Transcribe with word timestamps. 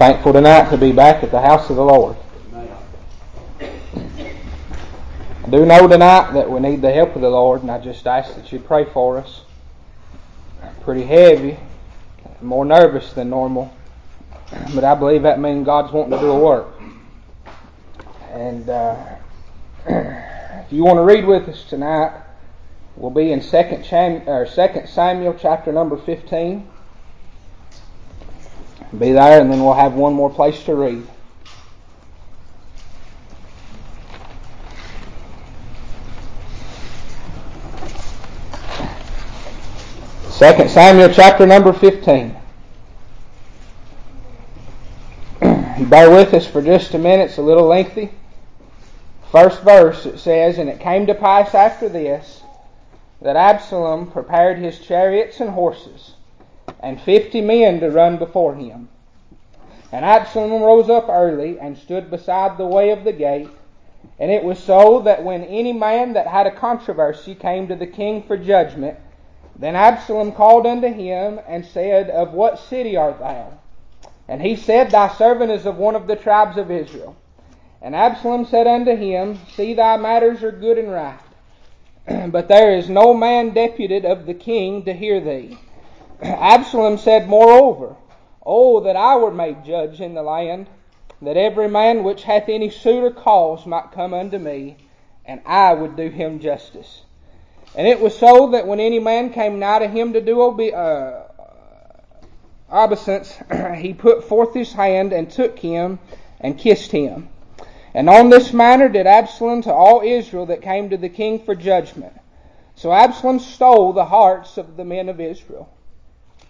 Thankful 0.00 0.32
tonight 0.32 0.70
to 0.70 0.78
be 0.78 0.92
back 0.92 1.22
at 1.22 1.30
the 1.30 1.42
house 1.42 1.68
of 1.68 1.76
the 1.76 1.84
Lord. 1.84 2.16
I 3.60 5.50
do 5.50 5.66
know 5.66 5.86
tonight 5.86 6.32
that 6.32 6.50
we 6.50 6.58
need 6.58 6.80
the 6.80 6.90
help 6.90 7.14
of 7.16 7.20
the 7.20 7.28
Lord, 7.28 7.60
and 7.60 7.70
I 7.70 7.78
just 7.78 8.06
ask 8.06 8.34
that 8.36 8.50
you 8.50 8.60
pray 8.60 8.86
for 8.86 9.18
us. 9.18 9.42
Pretty 10.80 11.04
heavy, 11.04 11.58
more 12.40 12.64
nervous 12.64 13.12
than 13.12 13.28
normal, 13.28 13.70
but 14.74 14.84
I 14.84 14.94
believe 14.94 15.20
that 15.24 15.38
means 15.38 15.66
God's 15.66 15.92
wanting 15.92 16.12
to 16.12 16.18
do 16.18 16.30
a 16.30 16.40
work. 16.40 16.68
And 18.32 18.70
uh, 18.70 19.04
if 19.86 20.72
you 20.72 20.82
want 20.82 20.96
to 20.96 21.02
read 21.02 21.26
with 21.26 21.46
us 21.46 21.64
tonight, 21.64 22.22
we'll 22.96 23.10
be 23.10 23.32
in 23.32 23.42
Second 23.42 23.84
Samuel 23.84 25.36
chapter 25.38 25.72
number 25.72 25.98
fifteen. 25.98 26.70
Be 28.98 29.12
there, 29.12 29.40
and 29.40 29.50
then 29.50 29.62
we'll 29.62 29.74
have 29.74 29.94
one 29.94 30.14
more 30.14 30.30
place 30.30 30.64
to 30.64 30.74
read. 30.74 31.06
Second 40.40 40.70
Samuel 40.70 41.10
chapter 41.10 41.46
number 41.46 41.70
15. 41.70 42.34
you 45.42 45.86
bear 45.90 46.10
with 46.10 46.32
us 46.32 46.46
for 46.46 46.62
just 46.62 46.94
a 46.94 46.98
minute, 46.98 47.28
it's 47.28 47.36
a 47.36 47.42
little 47.42 47.66
lengthy. 47.66 48.10
First 49.30 49.62
verse 49.62 50.06
it 50.06 50.18
says, 50.18 50.56
And 50.56 50.70
it 50.70 50.80
came 50.80 51.06
to 51.06 51.14
pass 51.14 51.54
after 51.54 51.90
this 51.90 52.42
that 53.20 53.36
Absalom 53.36 54.10
prepared 54.10 54.56
his 54.56 54.78
chariots 54.78 55.40
and 55.40 55.50
horses, 55.50 56.14
and 56.80 57.00
fifty 57.00 57.40
men 57.40 57.80
to 57.80 57.90
run 57.90 58.16
before 58.16 58.54
him. 58.54 58.88
And 59.92 60.04
Absalom 60.04 60.62
rose 60.62 60.88
up 60.88 61.08
early 61.08 61.58
and 61.58 61.76
stood 61.76 62.10
beside 62.10 62.56
the 62.56 62.66
way 62.66 62.90
of 62.90 63.04
the 63.04 63.12
gate. 63.12 63.50
And 64.18 64.30
it 64.30 64.44
was 64.44 64.58
so 64.58 65.00
that 65.00 65.24
when 65.24 65.44
any 65.44 65.72
man 65.72 66.12
that 66.14 66.26
had 66.26 66.46
a 66.46 66.50
controversy 66.54 67.34
came 67.34 67.68
to 67.68 67.76
the 67.76 67.86
king 67.86 68.22
for 68.22 68.36
judgment, 68.36 68.98
then 69.58 69.76
Absalom 69.76 70.32
called 70.32 70.66
unto 70.66 70.88
him 70.88 71.40
and 71.46 71.66
said, 71.66 72.08
Of 72.08 72.32
what 72.32 72.58
city 72.58 72.96
art 72.96 73.18
thou? 73.18 73.52
And 74.28 74.40
he 74.40 74.56
said, 74.56 74.90
Thy 74.90 75.08
servant 75.08 75.50
is 75.50 75.66
of 75.66 75.76
one 75.76 75.96
of 75.96 76.06
the 76.06 76.16
tribes 76.16 76.56
of 76.56 76.70
Israel. 76.70 77.16
And 77.82 77.96
Absalom 77.96 78.46
said 78.46 78.66
unto 78.66 78.94
him, 78.94 79.38
See 79.54 79.74
thy 79.74 79.96
matters 79.96 80.42
are 80.42 80.52
good 80.52 80.78
and 80.78 80.92
right, 80.92 81.18
but 82.30 82.46
there 82.46 82.76
is 82.76 82.88
no 82.88 83.12
man 83.12 83.50
deputed 83.50 84.04
of 84.04 84.26
the 84.26 84.34
king 84.34 84.84
to 84.84 84.92
hear 84.92 85.20
thee. 85.20 85.58
Absalom 86.22 86.98
said 86.98 87.28
moreover, 87.28 87.96
Oh, 88.44 88.80
that 88.80 88.96
I 88.96 89.16
were 89.16 89.30
made 89.30 89.64
judge 89.64 90.00
in 90.00 90.14
the 90.14 90.22
land, 90.22 90.68
that 91.22 91.36
every 91.36 91.68
man 91.68 92.04
which 92.04 92.24
hath 92.24 92.48
any 92.48 92.70
suit 92.70 93.04
or 93.04 93.10
cause 93.10 93.66
might 93.66 93.92
come 93.92 94.14
unto 94.14 94.38
me, 94.38 94.76
and 95.24 95.40
I 95.46 95.74
would 95.74 95.96
do 95.96 96.08
him 96.08 96.40
justice. 96.40 97.02
And 97.74 97.86
it 97.86 98.00
was 98.00 98.18
so 98.18 98.50
that 98.50 98.66
when 98.66 98.80
any 98.80 98.98
man 98.98 99.32
came 99.32 99.58
nigh 99.58 99.80
to 99.80 99.88
him 99.88 100.12
to 100.14 100.20
do 100.20 100.40
obe- 100.40 100.74
uh, 100.74 101.22
obeisance, 102.70 103.38
he 103.76 103.94
put 103.94 104.24
forth 104.24 104.54
his 104.54 104.72
hand 104.72 105.12
and 105.12 105.30
took 105.30 105.58
him 105.58 105.98
and 106.40 106.58
kissed 106.58 106.90
him. 106.90 107.28
And 107.94 108.08
on 108.08 108.30
this 108.30 108.52
manner 108.52 108.88
did 108.88 109.06
Absalom 109.06 109.62
to 109.62 109.72
all 109.72 110.02
Israel 110.02 110.46
that 110.46 110.62
came 110.62 110.90
to 110.90 110.96
the 110.96 111.08
king 111.08 111.44
for 111.44 111.54
judgment. 111.54 112.14
So 112.74 112.92
Absalom 112.92 113.38
stole 113.40 113.92
the 113.92 114.06
hearts 114.06 114.56
of 114.56 114.76
the 114.76 114.84
men 114.84 115.08
of 115.08 115.20
Israel. 115.20 115.68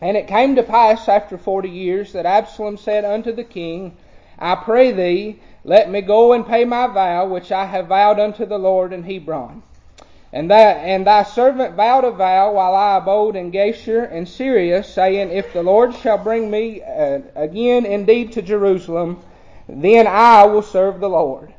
And 0.00 0.16
it 0.16 0.26
came 0.26 0.56
to 0.56 0.62
pass 0.62 1.08
after 1.08 1.36
forty 1.36 1.68
years 1.68 2.12
that 2.12 2.26
Absalom 2.26 2.76
said 2.76 3.04
unto 3.04 3.32
the 3.32 3.44
king, 3.44 3.96
I 4.38 4.54
pray 4.54 4.92
thee, 4.92 5.38
let 5.64 5.90
me 5.90 6.00
go 6.00 6.32
and 6.32 6.46
pay 6.46 6.64
my 6.64 6.86
vow 6.86 7.26
which 7.26 7.52
I 7.52 7.66
have 7.66 7.88
vowed 7.88 8.18
unto 8.18 8.46
the 8.46 8.58
Lord 8.58 8.92
in 8.92 9.02
Hebron. 9.02 9.62
And 10.32 10.50
that 10.50 10.76
and 10.78 11.06
thy 11.06 11.24
servant 11.24 11.74
vowed 11.74 12.04
a 12.04 12.12
vow 12.12 12.52
while 12.52 12.74
I 12.74 12.96
abode 12.96 13.36
in 13.36 13.50
Geshur 13.50 14.04
and 14.10 14.28
Syria, 14.28 14.82
saying, 14.84 15.30
If 15.30 15.52
the 15.52 15.62
Lord 15.62 15.94
shall 15.94 16.18
bring 16.18 16.50
me 16.50 16.82
uh, 16.82 17.20
again 17.34 17.84
indeed 17.84 18.32
to 18.32 18.42
Jerusalem, 18.42 19.20
then 19.68 20.06
I 20.06 20.44
will 20.46 20.62
serve 20.62 21.00
the 21.00 21.08
Lord. 21.08 21.52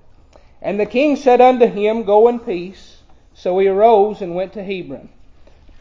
And 0.62 0.80
the 0.80 0.86
king 0.86 1.16
said 1.16 1.42
unto 1.42 1.68
him, 1.68 2.04
Go 2.04 2.28
in 2.28 2.40
peace. 2.40 3.00
So 3.34 3.60
he 3.60 3.68
arose 3.68 4.22
and 4.22 4.36
went 4.36 4.54
to 4.54 4.64
Hebron. 4.64 5.10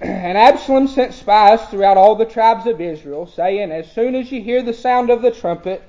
And 0.01 0.39
Absalom 0.39 0.89
sent 0.89 1.13
spies 1.13 1.61
throughout 1.67 1.99
all 1.99 2.15
the 2.15 2.25
tribes 2.25 2.67
of 2.67 2.81
Israel, 2.81 3.27
saying, 3.27 3.71
As 3.71 3.93
soon 3.93 4.15
as 4.15 4.33
ye 4.33 4.41
hear 4.41 4.63
the 4.63 4.73
sound 4.73 5.11
of 5.11 5.21
the 5.21 5.31
trumpet, 5.31 5.83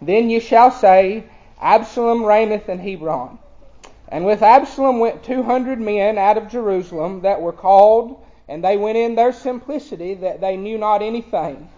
then 0.00 0.30
ye 0.30 0.40
shall 0.40 0.70
say, 0.70 1.24
Absalom 1.60 2.24
reigneth 2.24 2.70
in 2.70 2.78
Hebron. 2.78 3.38
And 4.08 4.24
with 4.24 4.42
Absalom 4.42 5.00
went 5.00 5.22
two 5.22 5.42
hundred 5.42 5.80
men 5.80 6.16
out 6.16 6.38
of 6.38 6.48
Jerusalem 6.48 7.20
that 7.20 7.42
were 7.42 7.52
called, 7.52 8.24
and 8.48 8.64
they 8.64 8.78
went 8.78 8.96
in 8.96 9.16
their 9.16 9.34
simplicity 9.34 10.14
that 10.14 10.40
they 10.40 10.56
knew 10.56 10.78
not 10.78 11.02
anything. 11.02 11.68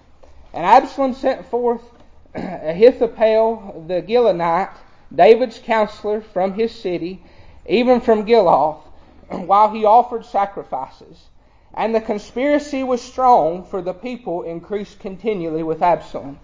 And 0.53 0.65
Absalom 0.65 1.15
sent 1.15 1.45
forth 1.47 1.83
Ahithophel 2.37 3.85
the 3.89 4.01
Gilonite, 4.01 4.77
David's 5.13 5.59
counselor, 5.59 6.21
from 6.21 6.55
his 6.55 6.73
city, 6.73 7.21
even 7.67 8.01
from 8.01 8.27
Giloh, 8.27 8.77
while 9.29 9.73
he 9.73 9.85
offered 9.85 10.25
sacrifices. 10.25 11.30
And 11.75 11.95
the 11.95 12.01
conspiracy 12.01 12.83
was 12.83 13.01
strong, 13.01 13.65
for 13.65 13.81
the 13.81 13.95
people 13.95 14.43
increased 14.43 14.99
continually 14.99 15.63
with 15.63 15.83
Absalom. 15.83 16.39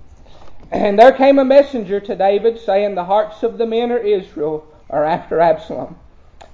And 0.70 0.98
there 0.98 1.12
came 1.12 1.38
a 1.38 1.44
messenger 1.44 2.00
to 2.00 2.14
David, 2.14 2.58
saying, 2.58 2.94
The 2.94 3.04
hearts 3.04 3.42
of 3.42 3.58
the 3.58 3.66
men 3.66 3.90
of 3.90 4.04
Israel 4.04 4.64
are 4.88 5.04
after 5.04 5.40
Absalom. 5.40 5.96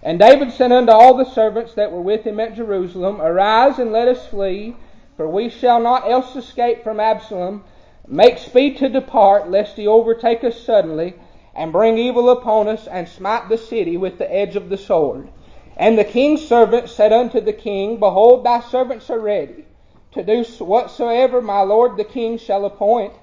And 0.03 0.19
David 0.19 0.53
said 0.53 0.73
unto 0.73 0.91
all 0.91 1.15
the 1.15 1.25
servants 1.25 1.75
that 1.75 1.93
were 1.93 2.01
with 2.01 2.25
him 2.25 2.41
at 2.41 2.55
Jerusalem, 2.55 3.21
Arise 3.21 3.79
and 3.79 3.93
let 3.93 4.09
us 4.09 4.27
flee, 4.27 4.75
for 5.17 5.29
we 5.29 5.49
shall 5.49 5.81
not 5.81 6.11
else 6.11 6.35
escape 6.35 6.83
from 6.83 6.99
Absalom. 6.99 7.65
Make 8.09 8.39
speed 8.39 8.79
to 8.79 8.89
depart, 8.89 9.51
lest 9.51 9.77
he 9.77 9.87
overtake 9.87 10.43
us 10.43 10.61
suddenly, 10.61 11.15
and 11.55 11.73
bring 11.73 11.99
evil 11.99 12.31
upon 12.31 12.69
us, 12.69 12.87
and 12.87 13.07
smite 13.07 13.49
the 13.49 13.59
city 13.59 13.97
with 13.97 14.19
the 14.19 14.35
edge 14.35 14.57
of 14.57 14.71
the 14.71 14.79
sword. 14.79 15.29
And 15.77 15.99
the 15.99 16.05
king's 16.05 16.47
servant 16.47 16.89
said 16.89 17.13
unto 17.13 17.41
the 17.41 17.53
king, 17.53 17.99
Behold, 17.99 18.45
thy 18.45 18.61
servants 18.61 19.09
are 19.11 19.19
ready, 19.19 19.65
to 20.13 20.23
do 20.23 20.45
whatsoever 20.65 21.41
my 21.41 21.63
lord 21.63 21.97
the 21.97 22.05
king 22.05 22.39
shall 22.39 22.65
appoint. 22.65 23.15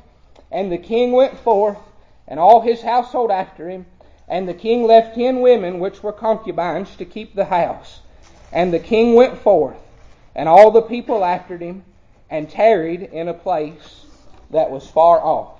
And 0.51 0.71
the 0.71 0.77
king 0.77 1.11
went 1.11 1.37
forth, 1.37 1.77
and 2.27 2.39
all 2.39 2.61
his 2.61 2.81
household 2.81 3.29
after 3.29 3.69
him, 3.69 3.85
and 4.27 4.47
the 4.47 4.53
king 4.53 4.83
left 4.83 5.15
ten 5.15 5.41
women 5.41 5.79
which 5.79 6.01
were 6.01 6.11
concubines 6.11 6.95
to 6.95 7.05
keep 7.05 7.35
the 7.35 7.45
house. 7.45 8.01
And 8.51 8.73
the 8.73 8.79
king 8.79 9.13
went 9.13 9.37
forth, 9.37 9.77
and 10.35 10.49
all 10.49 10.71
the 10.71 10.81
people 10.81 11.23
after 11.23 11.57
him, 11.57 11.83
and 12.29 12.49
tarried 12.49 13.03
in 13.03 13.27
a 13.27 13.33
place 13.33 14.05
that 14.49 14.71
was 14.71 14.87
far 14.87 15.19
off. 15.19 15.59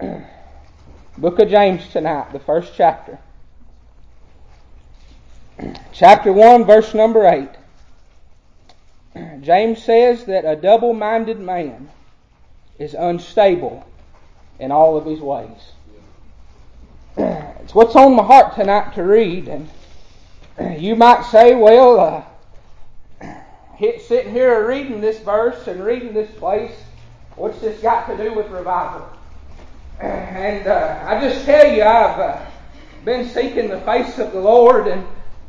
Book 1.18 1.38
of 1.38 1.48
James 1.48 1.88
tonight, 1.90 2.32
the 2.32 2.40
first 2.40 2.72
chapter. 2.76 3.18
Chapter 5.92 6.32
1, 6.32 6.64
verse 6.64 6.94
number 6.94 7.26
8. 7.26 7.48
James 9.42 9.82
says 9.82 10.24
that 10.24 10.44
a 10.44 10.56
double 10.56 10.92
minded 10.92 11.38
man 11.38 11.90
is 12.78 12.94
unstable 12.94 13.86
in 14.58 14.72
all 14.72 14.96
of 14.96 15.06
his 15.06 15.20
ways. 15.20 15.72
It's 17.16 17.74
what's 17.74 17.94
on 17.94 18.16
my 18.16 18.24
heart 18.24 18.56
tonight 18.56 18.94
to 18.94 19.04
read, 19.04 19.48
and 19.48 19.70
you 20.82 20.96
might 20.96 21.24
say, 21.26 21.54
well, 21.54 22.00
uh, 23.20 23.24
sitting 24.06 24.32
here 24.32 24.66
reading 24.66 25.00
this 25.00 25.20
verse 25.20 25.66
and 25.68 25.84
reading 25.84 26.12
this 26.12 26.30
place, 26.38 26.74
what's 27.36 27.60
this 27.60 27.80
got 27.80 28.06
to 28.08 28.16
do 28.16 28.34
with 28.34 28.48
revival? 28.48 29.08
And 30.00 30.66
uh, 30.66 31.04
I 31.06 31.20
just 31.20 31.44
tell 31.44 31.72
you, 31.72 31.82
I've 31.84 32.18
uh, 32.18 32.44
been 33.04 33.28
seeking 33.28 33.68
the 33.68 33.80
face 33.82 34.18
of 34.18 34.32
the 34.32 34.40
Lord, 34.40 34.88
and 34.88 35.06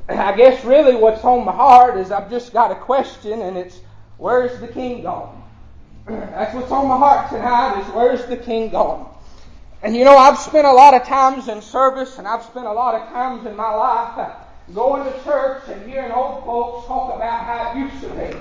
I 0.08 0.36
guess 0.36 0.64
really 0.64 0.96
what's 0.96 1.24
on 1.24 1.46
my 1.46 1.52
heart 1.52 1.98
is 1.98 2.12
I've 2.12 2.30
just 2.30 2.54
got 2.54 2.72
a 2.72 2.76
question, 2.76 3.42
and 3.42 3.58
it's 3.58 3.80
where's 4.18 4.60
the 4.60 4.68
King 4.68 5.02
gone? 5.02 5.44
That's 6.08 6.54
what's 6.54 6.72
on 6.72 6.88
my 6.88 6.98
heart 6.98 7.30
tonight 7.30 7.82
is 7.82 7.88
where's 7.94 8.26
the 8.26 8.38
King 8.38 8.70
gone? 8.70 9.12
And 9.82 9.96
you 9.96 10.04
know, 10.04 10.18
I've 10.18 10.38
spent 10.38 10.68
a 10.68 10.72
lot 10.72 10.94
of 10.94 11.04
times 11.04 11.48
in 11.48 11.62
service, 11.62 12.20
and 12.20 12.28
I've 12.28 12.44
spent 12.44 12.68
a 12.68 12.72
lot 12.72 12.96
of 12.96 13.10
times 13.10 13.46
in 13.48 13.56
my 13.56 13.74
life 13.74 14.18
uh, 14.18 14.36
going 14.74 15.12
to 15.12 15.24
church 15.24 15.64
and 15.70 15.90
hearing 15.90 16.12
old 16.12 16.46
folks 16.46 16.88
talk 16.88 17.16
about 17.16 17.44
how 17.46 17.72
it 17.72 17.84
used 17.84 18.02
to 18.02 18.10
be. 18.10 18.38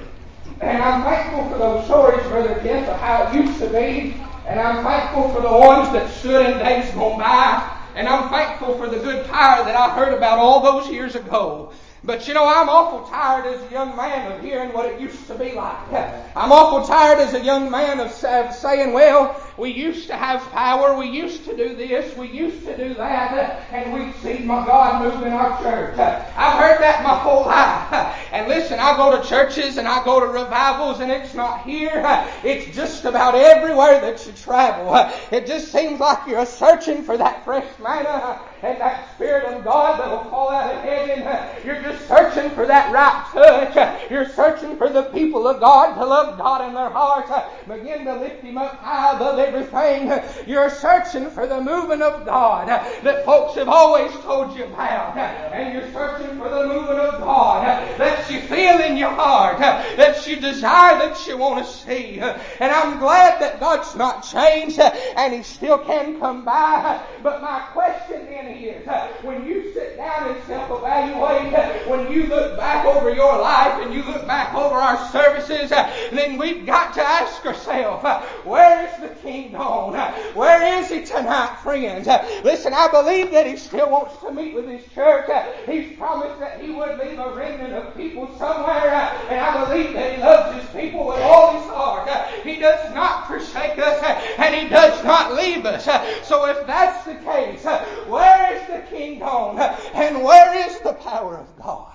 And 0.60 0.82
I'm 0.82 1.02
thankful 1.02 1.48
for 1.48 1.58
those 1.58 1.84
stories, 1.86 2.26
Brother 2.28 2.60
Jeff, 2.62 2.88
of 2.88 3.00
how 3.00 3.28
it 3.28 3.34
used 3.34 3.58
to 3.60 3.68
be. 3.68 4.16
And 4.46 4.60
I'm 4.60 4.84
thankful 4.84 5.30
for 5.30 5.40
the 5.40 5.52
ones 5.52 5.92
that 5.92 6.10
stood 6.10 6.44
in 6.44 6.58
days 6.58 6.90
gone 6.94 7.18
by. 7.18 7.73
And 7.94 8.08
I'm 8.08 8.28
thankful 8.28 8.76
for 8.76 8.88
the 8.88 8.98
good 8.98 9.26
tire 9.26 9.64
that 9.64 9.76
I 9.76 9.94
heard 9.94 10.14
about 10.14 10.38
all 10.38 10.60
those 10.60 10.90
years 10.90 11.14
ago. 11.14 11.72
But 12.02 12.28
you 12.28 12.34
know, 12.34 12.46
I'm 12.46 12.68
awful 12.68 13.08
tired 13.08 13.46
as 13.46 13.62
a 13.62 13.70
young 13.72 13.96
man 13.96 14.30
of 14.30 14.42
hearing 14.42 14.72
what 14.74 14.84
it 14.86 15.00
used 15.00 15.26
to 15.28 15.34
be 15.34 15.52
like. 15.52 15.92
I'm 16.36 16.52
awful 16.52 16.86
tired 16.86 17.18
as 17.18 17.32
a 17.32 17.40
young 17.42 17.70
man 17.70 17.98
of 18.00 18.12
saying, 18.12 18.92
well, 18.92 19.40
we 19.56 19.70
used 19.70 20.08
to 20.08 20.16
have 20.16 20.40
power, 20.50 20.96
we 20.96 21.08
used 21.08 21.44
to 21.44 21.56
do 21.56 21.76
this, 21.76 22.16
we 22.16 22.28
used 22.28 22.64
to 22.66 22.76
do 22.76 22.94
that, 22.94 23.62
and 23.72 23.92
we'd 23.92 24.14
see 24.16 24.44
my 24.44 24.66
God 24.66 25.02
move 25.02 25.22
in 25.26 25.32
our 25.32 25.60
church. 25.62 25.98
I've 25.98 26.58
heard 26.58 26.80
that 26.80 27.02
my 27.02 27.14
whole 27.14 27.46
life. 27.46 28.16
And 28.32 28.48
listen, 28.48 28.80
I 28.80 28.96
go 28.96 29.20
to 29.20 29.28
churches 29.28 29.76
and 29.76 29.86
I 29.86 30.04
go 30.04 30.18
to 30.18 30.26
revivals 30.26 31.00
and 31.00 31.10
it's 31.12 31.34
not 31.34 31.62
here. 31.62 32.02
It's 32.42 32.74
just 32.76 33.04
about 33.04 33.34
everywhere 33.36 34.00
that 34.00 34.26
you 34.26 34.32
travel. 34.32 34.94
It 35.30 35.46
just 35.46 35.70
seems 35.70 36.00
like 36.00 36.26
you're 36.26 36.44
searching 36.46 37.02
for 37.02 37.16
that 37.16 37.44
fresh 37.44 37.66
manna 37.80 38.40
and 38.62 38.80
that 38.80 39.14
Spirit 39.14 39.44
of 39.44 39.62
God 39.62 40.00
that 40.00 40.10
will 40.10 40.30
fall 40.30 40.50
out 40.50 40.74
of 40.74 40.82
heaven. 40.82 41.22
You're 41.64 41.80
just 41.82 42.08
searching 42.08 42.50
for 42.50 42.66
that 42.66 42.92
right 42.92 43.24
touch. 43.32 44.10
You're 44.10 44.28
searching 44.30 44.76
for 44.76 44.88
the 44.88 45.02
people 45.04 45.46
of 45.46 45.60
God 45.60 45.94
to 45.94 46.04
love 46.04 46.36
God 46.38 46.66
in 46.66 46.74
their 46.74 46.90
hearts. 46.90 47.30
Begin 47.68 48.04
to 48.06 48.16
lift 48.16 48.42
Him 48.42 48.58
up 48.58 48.78
high 48.78 49.14
above 49.14 49.38
everything. 49.44 50.10
You're 50.46 50.70
searching 50.70 51.30
for 51.30 51.46
the 51.46 51.60
movement 51.60 52.02
of 52.02 52.24
God 52.24 52.68
that 52.68 53.24
folks 53.24 53.56
have 53.56 53.68
always 53.68 54.10
told 54.22 54.56
you 54.56 54.64
about. 54.64 55.16
And 55.16 55.74
you're 55.74 55.92
searching 55.92 56.38
for 56.38 56.48
the 56.48 56.66
movement 56.66 57.00
of 57.00 57.20
God 57.20 57.64
that 57.98 58.30
you 58.30 58.40
feel 58.42 58.80
in 58.80 58.96
your 58.96 59.10
heart, 59.10 59.58
that 59.58 60.26
you 60.26 60.36
desire, 60.36 60.98
that 60.98 61.26
you 61.26 61.36
want 61.36 61.64
to 61.64 61.70
see. 61.70 62.18
And 62.18 62.72
I'm 62.72 62.98
glad 62.98 63.40
that 63.40 63.60
God's 63.60 63.94
not 63.94 64.24
changed 64.24 64.78
and 64.78 65.32
He 65.32 65.42
still 65.42 65.78
can 65.78 66.18
come 66.18 66.44
by. 66.44 67.00
But 67.22 67.42
my 67.42 67.60
question 67.72 68.26
then 68.26 68.46
is, 68.46 68.86
when 69.22 69.46
you 69.46 69.72
sit 69.72 69.96
down 69.96 70.30
and 70.30 70.44
self-evaluate, 70.44 71.88
when 71.88 72.10
you 72.12 72.26
look 72.26 72.56
back 72.56 72.84
over 72.86 73.12
your 73.14 73.38
life 73.38 73.80
and 73.82 73.94
you 73.94 74.02
look 74.02 74.26
back 74.26 74.54
over 74.54 74.74
our 74.74 75.10
services, 75.10 75.70
then 75.70 76.38
we've 76.38 76.66
got 76.66 76.94
to 76.94 77.02
ask 77.02 77.44
ourselves, 77.44 78.04
where 78.44 78.86
is 78.86 79.00
the 79.00 79.08
King 79.20 79.33
gone? 79.42 79.94
Where 80.34 80.78
is 80.78 80.88
He 80.88 81.04
tonight, 81.04 81.58
friends? 81.62 82.06
Listen, 82.44 82.72
I 82.72 82.88
believe 82.88 83.30
that 83.32 83.46
He 83.46 83.56
still 83.56 83.90
wants 83.90 84.16
to 84.18 84.32
meet 84.32 84.54
with 84.54 84.66
His 84.66 84.82
church. 84.94 85.28
He's 85.66 85.96
promised 85.98 86.40
that 86.40 86.60
He 86.60 86.70
would 86.70 86.98
leave 86.98 87.18
a 87.18 87.34
remnant 87.34 87.74
of 87.74 87.96
people 87.96 88.26
somewhere, 88.38 89.12
and 89.28 89.40
I 89.40 89.64
believe 89.66 89.92
that 89.92 90.14
He 90.16 90.22
loves 90.22 90.60
His 90.60 90.70
people 90.70 91.06
with 91.06 91.18
all 91.18 91.60
His 91.60 91.66
heart. 91.70 92.08
He 92.42 92.58
does 92.58 92.94
not 92.94 93.26
forsake 93.26 93.78
us, 93.78 94.02
and 94.38 94.54
He 94.54 94.68
does 94.68 95.04
not 95.04 95.34
leave 95.34 95.66
us. 95.66 95.84
So 96.26 96.46
if 96.46 96.66
that's 96.66 97.04
the 97.04 97.14
case, 97.16 97.64
where 98.08 98.56
is 98.56 98.66
the 98.68 98.82
King 98.94 99.18
gone? 99.18 99.58
And 99.94 100.22
where 100.22 100.68
is 100.68 100.78
the 100.80 100.94
power 100.94 101.36
of 101.36 101.56
God? 101.58 101.92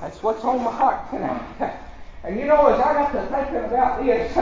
That's 0.00 0.22
what's 0.22 0.44
on 0.44 0.62
my 0.62 0.72
heart 0.72 1.08
tonight. 1.10 1.78
And 2.24 2.38
you 2.38 2.46
know, 2.46 2.66
as 2.66 2.80
I 2.80 2.94
got 2.94 3.12
to 3.12 3.26
thinking 3.26 3.64
about 3.64 4.02
this, 4.04 4.34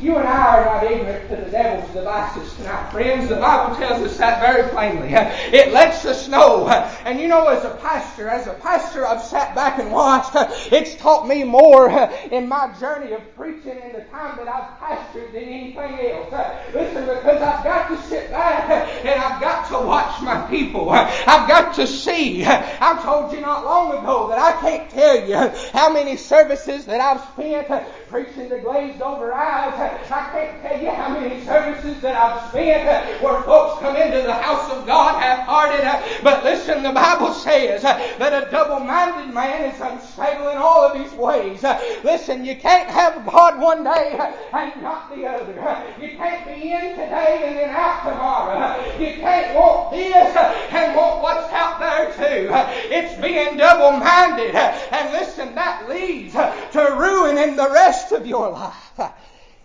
you 0.00 0.16
and 0.16 0.28
I 0.28 0.58
are 0.58 0.64
not 0.64 0.90
ignorant 0.90 1.30
to 1.30 1.36
the 1.36 1.50
devil's 1.50 1.90
devices 1.92 2.54
tonight, 2.56 2.90
friends. 2.90 3.28
The 3.28 3.36
Bible 3.36 3.74
tells 3.76 4.02
us 4.02 4.11
that 4.22 4.40
very 4.40 4.68
plainly. 4.70 5.12
It 5.52 5.72
lets 5.72 6.04
us 6.04 6.28
know. 6.28 6.68
And 7.04 7.18
you 7.20 7.26
know, 7.26 7.48
as 7.48 7.64
a 7.64 7.74
pastor, 7.76 8.28
as 8.28 8.46
a 8.46 8.54
pastor, 8.54 9.04
I've 9.06 9.22
sat 9.22 9.54
back 9.54 9.78
and 9.78 9.90
watched. 9.90 10.34
It's 10.72 10.94
taught 10.96 11.26
me 11.26 11.42
more 11.44 11.90
in 12.30 12.48
my 12.48 12.72
journey 12.78 13.12
of 13.12 13.22
preaching 13.36 13.78
in 13.84 13.92
the 13.92 14.04
time 14.04 14.36
that 14.38 14.48
I've 14.48 14.70
pastored 14.78 15.32
than 15.32 15.42
anything 15.42 15.92
else. 16.12 16.32
Listen, 16.72 17.04
because 17.06 17.42
I've 17.42 17.64
got 17.64 17.88
to 17.88 17.96
sit 18.08 18.30
back 18.30 18.70
and 19.04 19.20
I've 19.20 19.40
got 19.40 19.68
to 19.68 19.71
watch 19.86 20.20
my 20.22 20.46
people. 20.48 20.90
I've 20.90 21.48
got 21.48 21.74
to 21.74 21.86
see. 21.86 22.44
I 22.44 23.00
told 23.02 23.32
you 23.32 23.40
not 23.40 23.64
long 23.64 23.92
ago 23.98 24.28
that 24.28 24.38
I 24.38 24.52
can't 24.60 24.90
tell 24.90 25.28
you 25.28 25.50
how 25.72 25.92
many 25.92 26.16
services 26.16 26.86
that 26.86 27.00
I've 27.00 27.20
spent 27.32 27.68
preaching 28.08 28.48
the 28.48 28.58
glazed 28.58 29.00
over 29.00 29.32
eyes 29.32 29.72
I 30.10 30.28
can't 30.32 30.62
tell 30.62 30.82
you 30.82 30.90
how 30.90 31.08
many 31.18 31.44
services 31.44 32.00
that 32.02 32.14
I've 32.14 32.50
spent 32.50 33.22
where 33.22 33.42
folks 33.42 33.80
come 33.80 33.96
into 33.96 34.22
the 34.22 34.34
house 34.34 34.70
of 34.70 34.86
God 34.86 35.20
half-hearted. 35.22 36.22
But 36.22 36.44
listen, 36.44 36.82
the 36.82 36.92
Bible 36.92 37.32
says 37.32 37.82
that 37.82 38.32
a 38.32 38.50
double-minded 38.50 39.32
man 39.32 39.72
is 39.72 39.80
unstable 39.80 40.48
in 40.50 40.58
all 40.58 40.84
of 40.84 41.00
his 41.00 41.12
ways. 41.12 41.62
Listen, 42.04 42.44
you 42.44 42.56
can't 42.56 42.88
have 42.88 43.24
God 43.24 43.60
one 43.60 43.84
day 43.84 44.18
and 44.52 44.82
not 44.82 45.14
the 45.14 45.26
other. 45.26 45.52
You 46.00 46.16
can't 46.16 46.44
be 46.46 46.72
in 46.72 46.90
today 46.90 47.42
and 47.44 47.56
then 47.56 47.70
out 47.70 48.02
tomorrow. 48.04 48.98
You 48.98 49.14
can't 49.20 49.56
want 49.72 49.90
this 49.90 50.36
and 50.36 50.96
want 50.96 51.22
what's 51.22 51.52
out 51.52 51.78
there 51.80 52.12
too. 52.12 52.48
It's 52.94 53.20
being 53.20 53.56
double-minded. 53.56 54.54
And 54.54 55.12
listen, 55.12 55.54
that 55.54 55.88
leads 55.88 56.34
to 56.34 56.96
ruining 56.98 57.56
the 57.56 57.70
rest 57.70 58.12
of 58.12 58.26
your 58.26 58.50
life 58.50 59.00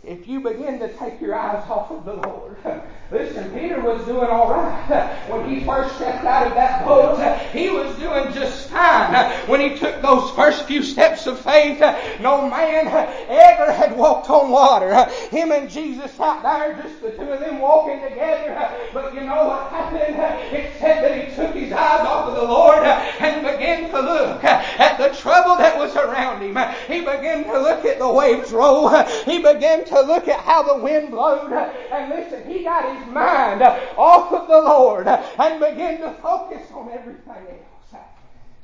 if 0.08 0.26
you 0.26 0.40
begin 0.40 0.80
to 0.80 0.88
take 0.94 1.20
your 1.20 1.36
eyes 1.36 1.64
off 1.70 1.92
of 1.92 2.06
the 2.06 2.14
Lord. 2.14 2.56
Listen, 3.12 3.52
Peter 3.52 3.80
was 3.82 4.04
doing 4.06 4.30
all 4.30 4.50
right. 4.50 5.14
When 5.28 5.50
he 5.50 5.64
first 5.66 5.96
stepped 5.96 6.24
out 6.24 6.48
of 6.48 6.54
that 6.56 6.86
boat, 6.86 7.20
he 7.52 7.70
was 7.70 7.94
doing 7.98 8.34
just 8.34 8.70
fine. 8.70 9.32
When 9.48 9.60
he 9.60 9.78
took 9.78 10.02
those 10.02 10.32
first 10.32 10.66
few 10.66 10.82
steps 10.82 11.28
of 11.28 11.40
faith, 11.40 11.80
no 12.22 12.50
man 12.50 12.88
ever 12.88 13.72
had 13.72 13.98
walked 13.98 14.30
on 14.30 14.50
water. 14.50 15.06
Him 15.30 15.52
and 15.52 15.70
Jesus 15.70 16.18
out 16.20 16.44
there, 16.44 16.82
just 16.82 17.02
the 17.02 17.12
two 17.12 17.30
of 17.30 17.40
them 17.42 17.60
walking 17.60 18.02
together. 18.02 18.72
But 18.94 19.14
you 19.14 19.22
know 19.22 19.48
what 19.48 19.70
happened? 19.70 20.16
It 20.56 20.74
said 20.80 21.04
that 21.04 21.28
he 21.28 21.36
took 21.36 21.54
his 21.54 21.72
eyes 21.74 22.02
off 22.08 22.30
of 22.30 22.36
the 22.36 22.44
Lord 22.48 22.84
and 22.84 23.46
began 23.46 23.90
to 23.92 24.02
look 24.02 24.44
at 24.44 24.98
the 24.98 25.10
trouble 25.16 25.58
that 25.58 25.78
was 25.78 25.96
around 25.96 26.42
him. 26.42 26.58
He 26.88 27.00
began 27.00 27.44
to 27.46 27.60
look 27.60 27.84
at 27.84 28.00
the 28.00 28.12
waves 28.12 28.52
roll. 28.52 28.90
He 29.26 29.40
began 29.40 29.84
to 29.86 29.97
look 30.02 30.28
at 30.28 30.40
how 30.42 30.64
the 30.64 30.84
wind 30.84 31.12
blowed. 31.12 31.52
And 31.52 32.10
listen, 32.10 32.48
he 32.50 32.64
got 32.64 32.98
his 32.98 33.08
mind 33.14 33.62
off 33.62 34.32
of 34.32 34.48
the 34.48 34.62
Lord 34.62 35.08
and 35.08 35.60
began 35.60 36.00
to 36.02 36.12
focus 36.22 36.72
on 36.74 36.90
everything 36.92 37.28
else. 37.28 38.04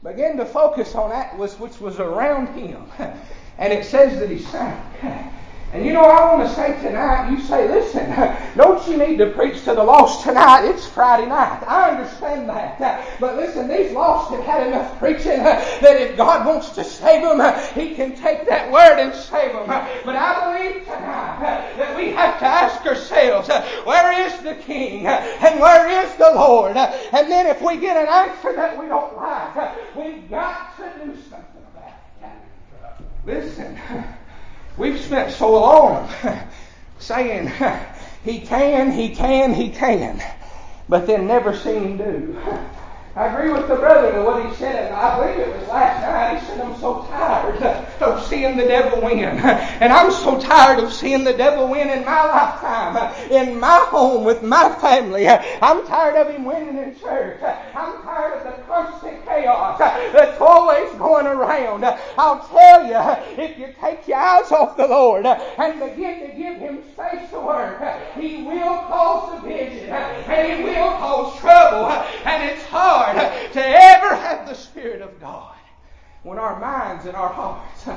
Begin 0.04 0.38
to 0.38 0.46
focus 0.46 0.96
on 0.96 1.12
that 1.12 1.38
which 1.38 1.80
was 1.80 2.00
around 2.00 2.48
him. 2.58 2.86
And 3.58 3.72
it 3.72 3.86
says 3.86 4.20
that 4.20 4.30
he 4.30 4.40
sank. 4.40 4.80
And 5.74 5.84
you 5.84 5.92
know, 5.92 6.04
I 6.04 6.36
want 6.36 6.48
to 6.48 6.56
say 6.56 6.80
tonight, 6.84 7.32
you 7.32 7.42
say, 7.42 7.68
listen, 7.68 8.08
don't 8.56 8.88
you 8.88 8.96
need 8.96 9.18
to 9.18 9.32
preach 9.32 9.64
to 9.64 9.74
the 9.74 9.84
lost 9.84 10.24
tonight? 10.24 10.66
It's 10.66 10.86
Friday 10.86 11.26
night. 11.26 11.64
I 11.68 11.90
understand 11.90 12.48
that. 12.48 13.20
But 13.20 13.38
listen, 13.38 13.68
these 13.68 13.92
lost 13.92 14.30
have 14.30 14.44
had 14.44 14.68
enough 14.68 15.00
preaching 15.00 15.26
that 15.44 16.00
if 16.00 16.16
God 16.16 16.46
wants 16.46 16.70
to 16.72 16.84
save 16.84 17.24
them, 17.24 17.42
He 17.74 17.96
can 17.96 18.16
take 18.16 18.48
that 18.48 18.72
word 18.72 19.00
and 19.00 19.16
save 19.16 19.54
them. 19.54 19.66
But 19.66 20.16
I 20.16 20.62
believe 20.62 20.84
tonight 20.84 21.74
that 21.78 21.98
we 21.98 22.12
have 22.12 22.38
to 22.38 22.46
ask 22.46 22.86
ourselves, 22.86 23.48
where 23.84 24.28
is 24.28 24.40
the 24.44 24.54
King? 24.54 25.08
And 25.08 25.60
where 25.60 26.06
is 26.06 26.14
the 26.18 26.34
Lord? 26.36 26.78
And 26.78 27.32
then 27.32 27.48
if 27.48 27.64
we 27.64 27.78
get 27.78 27.98
an 27.98 28.08
answer 28.08 28.54
that 28.56 28.78
we 28.78 28.88
don't 28.88 29.18
like, 29.18 29.96
we've 29.96 30.30
got 30.30 30.78
to 30.78 30.84
do 31.04 31.18
something 31.32 31.66
about 31.74 31.94
it. 32.22 33.26
Listen. 33.26 33.80
We've 34.78 35.00
spent 35.00 35.32
so 35.32 35.52
long 35.52 36.10
saying 37.00 37.48
he 38.24 38.40
can, 38.40 38.92
he 38.92 39.10
can, 39.10 39.54
he 39.54 39.70
can, 39.70 40.22
but 40.90 41.06
then 41.06 41.28
never 41.28 41.56
seen 41.56 41.84
him 41.84 41.98
do. 41.98 42.42
I 43.16 43.28
agree 43.28 43.52
with 43.54 43.68
the 43.68 43.76
brother 43.76 44.18
with 44.18 44.26
what 44.26 44.50
he 44.50 44.56
said. 44.56 44.88
and 44.88 44.96
I 44.96 45.20
believe 45.20 45.48
it 45.48 45.60
was 45.60 45.68
last 45.68 46.02
night. 46.02 46.40
He 46.40 46.48
said, 46.48 46.62
I'm 46.62 46.76
so 46.80 47.06
tired 47.12 47.62
of 48.02 48.26
seeing 48.26 48.58
the 48.58 48.64
devil 48.64 49.02
win. 49.02 49.20
And 49.20 49.94
I'm 49.94 50.12
so 50.12 50.40
tired 50.40 50.84
of 50.84 50.92
seeing 50.92 51.24
the 51.24 51.34
devil 51.34 51.68
win 51.68 51.90
in 51.90 52.04
my 52.04 52.26
lifetime, 52.26 53.32
in 53.32 53.60
my 53.60 53.86
home, 53.90 54.24
with 54.24 54.42
my 54.42 54.68
family. 54.82 55.28
I'm 55.28 55.86
tired 55.86 56.16
of 56.16 56.34
him 56.34 56.44
winning 56.44 56.76
in 56.76 57.00
church. 57.00 57.40
I'm 57.76 58.02
chaos 59.34 59.80
that's 59.80 60.40
always 60.40 60.92
going 60.96 61.26
around. 61.26 61.84
I'll 62.18 62.48
tell 62.48 62.86
you, 62.86 63.44
if 63.44 63.58
you 63.58 63.74
take 63.80 64.08
your 64.08 64.18
eyes 64.18 64.52
off 64.52 64.78
the 64.78 64.88
Lord 64.88 65.26
and 65.26 65.80
begin 65.80 66.30
to 66.30 66.36
give 66.36 66.58
him 66.58 66.84
space 66.94 67.30
to 67.32 67.40
work, 67.40 67.82
he 68.16 68.44
will 68.44 68.78
cause 68.84 69.42
division 69.42 69.90
and 69.90 70.58
he 70.58 70.64
will 70.64 70.92
cause 70.92 71.40
trouble. 71.40 71.88
And 72.26 72.50
it's 72.50 72.64
hard 72.66 73.18
to 73.18 73.62
ever 73.62 74.16
have 74.16 74.48
the 74.48 74.56
Spirit 74.56 75.02
of 75.02 75.20
God 75.20 75.56
when 76.24 76.40
our 76.40 76.60
minds 76.60 77.06
and 77.06 77.16
our 77.16 77.30
hearts 77.30 77.88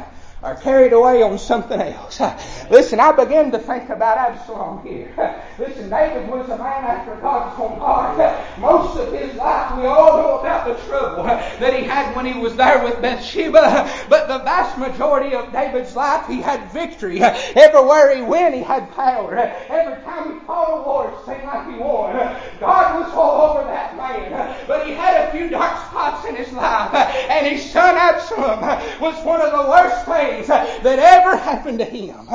are 0.46 0.54
carried 0.54 0.92
away 0.92 1.22
on 1.22 1.36
something 1.38 1.80
else. 1.80 2.20
Listen, 2.70 3.00
I 3.00 3.10
begin 3.10 3.50
to 3.50 3.58
think 3.58 3.90
about 3.90 4.16
Absalom 4.16 4.86
here. 4.86 5.12
Listen, 5.58 5.90
David 5.90 6.28
was 6.28 6.48
a 6.48 6.56
man 6.56 6.84
after 6.84 7.16
God's 7.16 7.60
own 7.60 7.80
heart. 7.80 8.16
Most 8.58 8.96
of 8.96 9.12
his 9.12 9.34
life, 9.34 9.76
we 9.76 9.86
all 9.86 10.18
know 10.18 10.38
about 10.38 10.68
the 10.68 10.86
trouble 10.86 11.24
that 11.24 11.74
he 11.74 11.82
had 11.82 12.14
when 12.14 12.26
he 12.26 12.38
was 12.38 12.54
there 12.54 12.84
with 12.84 13.02
Bathsheba. 13.02 13.90
But 14.08 14.28
the 14.28 14.38
vast 14.44 14.78
majority 14.78 15.34
of 15.34 15.50
David's 15.52 15.96
life, 15.96 16.28
he 16.28 16.40
had 16.40 16.70
victory. 16.70 17.20
Everywhere 17.20 18.14
he 18.14 18.22
went, 18.22 18.54
he 18.54 18.62
had 18.62 18.92
power. 18.92 19.36
Every 19.36 20.00
time 20.04 20.34
he 20.34 20.46
fought 20.46 20.78
a 20.78 20.82
war, 20.82 21.10
it 21.10 21.26
seemed 21.26 21.44
like 21.44 21.72
he 21.72 21.78
won. 21.78 22.14
God 22.60 23.00
was 23.00 23.12
all 23.14 23.50
over 23.50 23.64
that 23.64 23.96
man. 23.96 24.64
But 24.68 24.86
he 24.86 24.92
had 24.92 25.28
a 25.28 25.32
few 25.32 25.50
dark 25.50 25.76
spots 25.88 26.24
in 26.28 26.36
his 26.36 26.52
life. 26.52 26.94
And 26.94 27.46
his 27.48 27.68
son 27.68 27.96
Absalom 27.96 28.60
was 29.06 29.24
one 29.24 29.40
of 29.40 29.52
the 29.52 29.70
worst 29.70 30.04
things 30.04 30.48
that 30.48 30.98
ever 30.98 31.36
happened 31.36 31.78
to 31.78 31.84
him 31.84 32.26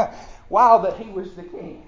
while 0.48 0.80
that 0.80 0.98
he 0.98 1.10
was 1.12 1.36
the 1.36 1.44
king. 1.44 1.84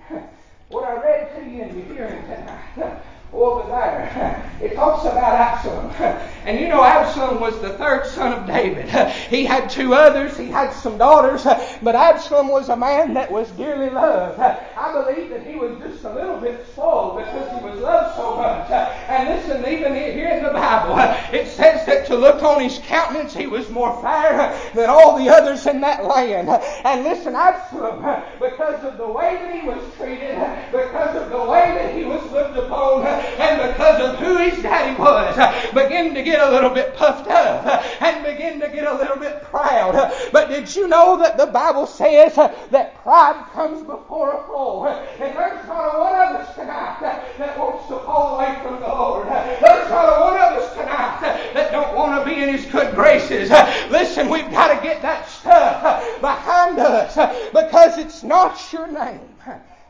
what 0.69 0.83
I 0.83 1.01
read 1.01 1.35
to 1.35 1.49
you 1.49 1.63
in 1.63 1.77
your 1.77 1.85
hearing 1.85 2.21
tonight 2.23 3.01
over 3.33 3.67
there. 3.69 4.39
It 4.63 4.75
talks 4.75 5.03
about 5.03 5.33
Absalom. 5.33 5.91
And 6.45 6.59
you 6.59 6.67
know, 6.67 6.83
Absalom 6.83 7.39
was 7.39 7.59
the 7.61 7.71
third 7.77 8.05
son 8.05 8.33
of 8.33 8.47
David. 8.47 8.89
He 9.29 9.45
had 9.45 9.69
two 9.69 9.93
others, 9.93 10.37
he 10.37 10.47
had 10.47 10.71
some 10.71 10.97
daughters, 10.97 11.43
but 11.81 11.95
Absalom 11.95 12.49
was 12.49 12.69
a 12.69 12.75
man 12.75 13.13
that 13.13 13.31
was 13.31 13.49
dearly 13.51 13.89
loved. 13.89 14.39
I 14.39 14.91
believe 14.91 15.29
that 15.29 15.45
he 15.47 15.55
was 15.55 15.79
just 15.79 16.03
a 16.03 16.13
little 16.13 16.37
bit 16.37 16.65
spoiled 16.67 17.17
because 17.17 17.49
he 17.57 17.65
was 17.65 17.79
loved 17.79 18.15
so 18.15 18.35
much. 18.35 18.69
And 18.69 19.29
listen, 19.29 19.65
even 19.71 19.95
here 19.95 20.29
in 20.29 20.43
the 20.43 20.51
Bible, 20.51 20.95
it 21.31 21.47
says 21.47 21.85
that 21.85 22.05
to 22.07 22.15
look 22.15 22.43
on 22.43 22.61
his 22.61 22.79
countenance, 22.79 23.33
he 23.33 23.47
was 23.47 23.69
more 23.69 24.01
fair 24.01 24.57
than 24.75 24.89
all 24.89 25.17
the 25.17 25.29
others 25.29 25.65
in 25.65 25.81
that 25.81 26.03
land. 26.03 26.49
And 26.83 27.03
listen, 27.03 27.35
Absalom, 27.35 28.03
because 28.39 28.83
of 28.83 28.97
the 28.97 29.07
way 29.07 29.37
that 29.41 29.55
he 29.55 29.67
was 29.67 29.81
treated, 29.97 30.35
because 30.71 31.15
of 31.15 31.29
the 31.29 31.43
way 31.49 31.71
that 31.73 31.95
he 31.95 32.03
was 32.03 32.21
looked 32.31 32.57
upon, 32.57 33.03
and 33.39 33.73
because 33.73 34.01
of 34.01 34.19
who 34.19 34.37
his 34.37 34.61
daddy 34.61 34.97
was, 34.99 35.37
uh, 35.37 35.71
begin 35.73 36.13
to 36.13 36.23
get 36.23 36.39
a 36.39 36.51
little 36.51 36.69
bit 36.69 36.95
puffed 36.95 37.29
up 37.29 37.65
uh, 37.65 37.83
and 37.99 38.23
begin 38.23 38.59
to 38.59 38.67
get 38.69 38.87
a 38.87 38.95
little 38.95 39.17
bit 39.17 39.43
proud. 39.43 40.11
But 40.31 40.49
did 40.49 40.73
you 40.75 40.87
know 40.87 41.17
that 41.17 41.37
the 41.37 41.47
Bible 41.47 41.87
says 41.87 42.37
uh, 42.37 42.53
that 42.71 43.01
pride 43.03 43.45
comes 43.53 43.85
before 43.85 44.31
a 44.31 44.47
fall? 44.47 44.87
And 44.87 45.35
there's 45.35 45.67
not 45.67 45.99
one 45.99 46.13
of 46.13 46.41
us 46.41 46.55
tonight 46.55 46.97
that 47.01 47.57
wants 47.57 47.87
to 47.87 47.99
fall 47.99 48.39
away 48.39 48.57
from 48.61 48.79
the 48.79 48.87
Lord. 48.87 49.27
There's 49.27 49.89
not 49.89 50.19
one 50.19 50.35
of 50.35 50.61
us 50.61 50.73
tonight 50.73 51.19
that 51.53 51.71
don't 51.71 51.95
want 51.95 52.23
to 52.23 52.29
be 52.29 52.41
in 52.41 52.49
His 52.49 52.65
good 52.65 52.95
graces. 52.95 53.49
Listen, 53.89 54.29
we've 54.29 54.49
got 54.51 54.75
to 54.75 54.81
get 54.83 55.01
that 55.01 55.27
stuff 55.29 56.21
behind 56.21 56.79
us 56.79 57.15
because 57.51 57.97
it's 57.97 58.23
not 58.23 58.71
your 58.71 58.87
name 58.87 59.29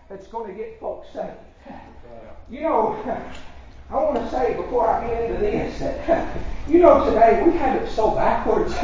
that's 0.10 0.28
going 0.28 0.52
to 0.52 0.58
get 0.58 0.80
folks 0.80 1.08
saved. 1.14 1.32
You 2.50 2.62
know, 2.62 3.24
I 3.90 3.96
want 3.96 4.16
to 4.16 4.30
say 4.30 4.54
before 4.56 4.90
I 4.90 5.08
get 5.08 5.24
into 5.24 5.40
this 5.40 5.80
that, 5.80 6.38
you 6.68 6.80
know, 6.80 7.06
today 7.06 7.42
we 7.44 7.58
have 7.58 7.82
it 7.82 7.90
so 7.90 8.12
backwards. 8.12 8.74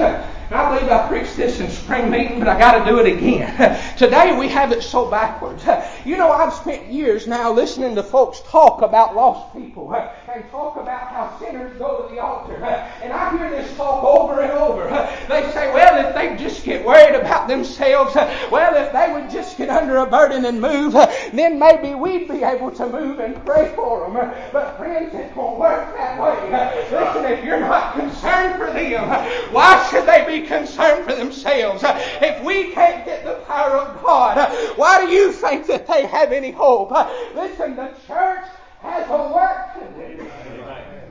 I 0.52 0.76
believe 0.76 0.92
I 0.92 1.08
preached 1.08 1.36
this 1.36 1.60
in 1.60 1.70
spring 1.70 2.10
meeting, 2.10 2.40
but 2.40 2.48
I 2.48 2.58
got 2.58 2.84
to 2.84 2.90
do 2.90 3.00
it 3.00 3.06
again. 3.06 3.80
Today 3.98 4.36
we 4.36 4.48
have 4.48 4.72
it 4.72 4.82
so 4.82 5.08
backwards. 5.08 5.64
You 6.10 6.18
know, 6.18 6.32
I've 6.32 6.56
spent 6.56 6.88
years 6.88 7.28
now 7.28 7.54
listening 7.54 7.94
to 7.94 8.02
folks 8.02 8.42
talk 8.48 8.82
about 8.82 9.16
lost 9.16 9.54
people 9.54 9.94
and 9.94 10.50
talk 10.50 10.76
about 10.76 11.10
how 11.10 11.38
sinners 11.38 11.78
go 11.78 12.02
to 12.02 12.16
the 12.16 12.20
altar. 12.20 12.56
And 12.56 13.14
I 13.14 13.38
hear 13.38 13.52
this 13.52 13.78
talk 13.78 14.04
over 14.04 14.42
and 14.42 14.52
over. 14.54 14.88
They 15.30 15.44
say, 15.52 15.72
well, 15.72 16.04
if 16.04 16.16
they 16.16 16.36
just 16.44 16.66
get 16.66 16.84
worried 16.84 17.14
about 17.14 17.48
themselves, 17.48 18.16
well, 18.16 18.74
if 18.74 18.92
they 18.92 19.14
would 19.14 19.30
just 19.30 19.56
get 19.56 19.70
under 19.70 19.98
a 19.98 20.08
burden 20.08 20.46
and 20.46 20.60
move, 20.60 20.94
then 20.94 21.60
maybe 21.60 21.94
we'd 21.94 22.28
be 22.28 22.44
able 22.44 22.72
to 22.72 22.90
move 22.90 23.20
and 23.20 23.36
pray 23.46 23.72
for 23.76 24.10
them. 24.10 24.34
But 24.52 24.78
friends, 24.78 25.14
it 25.14 25.36
won't 25.36 25.60
work 25.60 25.96
that 25.96 26.20
way. 26.20 26.90
Listen, 26.90 27.26
if 27.26 27.46
you're 27.46 27.60
not 27.60 27.94
concerned 27.94 28.58
for 28.58 28.74
them, 28.74 29.54
why 29.54 29.88
should 29.92 30.08
they 30.08 30.26
be 30.26 30.48
concerned 30.48 31.06
for 31.06 31.16
themselves. 31.16 31.84
If 31.86 32.44
we 32.44 32.72
can't 32.72 33.06
get 33.06 33.24
the 33.24 33.36
power 33.46 33.78
of 33.78 34.02
God, 34.04 34.52
why 34.76 35.06
do 35.06 35.12
you 35.12 35.32
think 35.32 35.68
that 35.68 35.86
they 35.86 35.99
have 36.06 36.32
any 36.32 36.52
hope? 36.52 36.92
Listen, 37.36 37.76
the 37.76 37.94
church 38.08 38.46
has 38.82 39.10
a 39.10 39.34
work 39.34 39.74
to 39.74 40.18
do. 40.18 40.30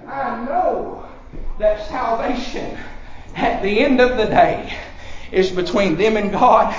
I 0.08 0.44
know 0.44 1.06
that 1.58 1.86
salvation 1.88 2.78
at 3.36 3.62
the 3.62 3.80
end 3.80 4.00
of 4.00 4.16
the 4.16 4.24
day 4.24 4.76
is 5.30 5.50
between 5.50 5.96
them 5.96 6.16
and 6.16 6.32
God 6.32 6.74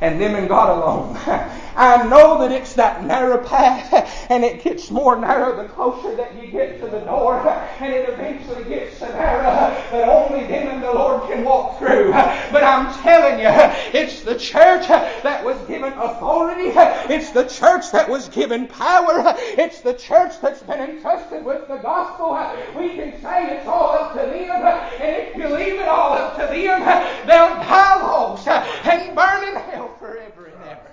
and 0.00 0.20
them 0.20 0.34
and 0.34 0.48
God 0.48 0.78
alone. 0.78 1.16
I 1.76 2.06
know 2.08 2.38
that 2.40 2.52
it's 2.52 2.74
that 2.74 3.04
narrow 3.04 3.42
path, 3.42 4.26
and 4.30 4.44
it 4.44 4.62
gets 4.62 4.90
more 4.90 5.18
narrow 5.18 5.56
the 5.56 5.68
closer 5.68 6.14
that 6.16 6.34
you 6.34 6.50
get 6.50 6.80
to 6.80 6.86
the 6.86 7.00
door, 7.00 7.40
and 7.80 7.92
it 7.92 8.08
eventually 8.08 8.64
gets 8.64 8.98
so 8.98 9.08
narrow 9.08 9.42
that 9.42 10.08
only 10.08 10.46
them 10.46 10.68
and 10.68 10.82
the 10.82 10.92
Lord 10.92 11.22
can 11.30 11.44
walk 11.44 11.78
through. 11.78 12.10
But 12.10 12.64
I'm 12.64 12.92
telling 13.02 13.40
you, 13.40 13.48
it's 13.98 14.22
the 14.22 14.38
church 14.38 14.88
that 14.88 15.44
was 15.44 15.56
given 15.68 15.92
authority, 15.94 16.72
it's 17.12 17.30
the 17.30 17.44
church 17.44 17.90
that 17.92 18.08
was 18.08 18.28
given 18.28 18.66
power, 18.66 19.34
it's 19.36 19.80
the 19.80 19.94
church 19.94 20.34
that's 20.42 20.62
been 20.62 20.80
entrusted 20.80 21.44
with 21.44 21.68
the 21.68 21.76
gospel. 21.76 22.30
We 22.76 22.90
can 22.90 23.20
say 23.22 23.56
it's 23.56 23.66
all 23.66 23.92
up 23.92 24.12
to 24.12 24.18
them, 24.18 24.50
and 25.00 25.16
if 25.16 25.36
you 25.36 25.48
leave 25.48 25.80
it 25.80 25.88
all 25.88 26.12
up 26.12 26.34
to 26.36 26.46
them, 26.46 26.80
they'll 27.26 27.54
die 27.62 28.02
lost 28.02 28.48
and 28.48 29.14
burn 29.14 29.48
in 29.48 29.54
hell 29.54 29.94
forever 29.98 30.46
and 30.46 30.64
ever. 30.64 30.90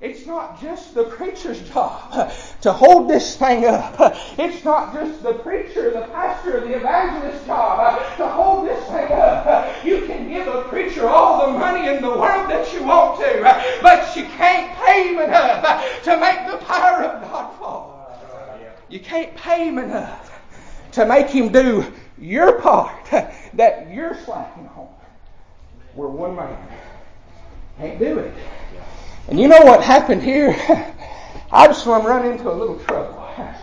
It's 0.00 0.26
not 0.26 0.60
just 0.60 0.94
the 0.94 1.04
preacher's 1.42 1.68
job 1.70 2.32
to 2.60 2.72
hold 2.72 3.08
this 3.08 3.36
thing 3.36 3.64
up. 3.64 3.96
It's 4.38 4.64
not 4.64 4.94
just 4.94 5.22
the 5.22 5.34
preacher, 5.34 5.90
the 5.90 6.02
pastor, 6.12 6.60
the 6.60 6.76
evangelist's 6.76 7.46
job 7.46 8.16
to 8.16 8.28
hold 8.28 8.68
this 8.68 8.84
thing 8.86 9.12
up. 9.12 9.84
You 9.84 10.06
can 10.06 10.28
give 10.28 10.46
a 10.46 10.62
preacher 10.64 11.08
all 11.08 11.46
the 11.46 11.58
money 11.58 11.88
in 11.88 12.02
the 12.02 12.08
world 12.08 12.50
that 12.50 12.72
you 12.72 12.84
want 12.84 13.18
to, 13.20 13.40
but 13.82 14.16
you 14.16 14.24
can't 14.24 14.76
pay 14.78 15.08
him 15.08 15.20
enough 15.20 16.02
to 16.04 16.18
make 16.18 16.50
the 16.50 16.58
power 16.64 17.04
of 17.04 17.22
God 17.22 17.58
fall. 17.58 18.58
You 18.88 19.00
can't 19.00 19.34
pay 19.36 19.68
him 19.68 19.78
enough 19.78 20.40
to 20.92 21.06
make 21.06 21.28
him 21.28 21.50
do 21.50 21.92
your 22.18 22.60
part 22.60 23.10
that 23.54 23.90
you're 23.92 24.16
slacking 24.24 24.68
on. 24.76 24.88
We're 25.94 26.08
one 26.08 26.36
man. 26.36 26.56
Can't 27.78 27.98
do 27.98 28.18
it. 28.18 28.34
And 29.28 29.38
you 29.40 29.48
know 29.48 29.60
what 29.62 29.82
happened 29.82 30.22
here? 30.22 30.91
Absalom 31.52 32.06
run 32.06 32.26
into 32.26 32.50
a 32.50 32.54
little 32.54 32.78
trouble. 32.80 33.28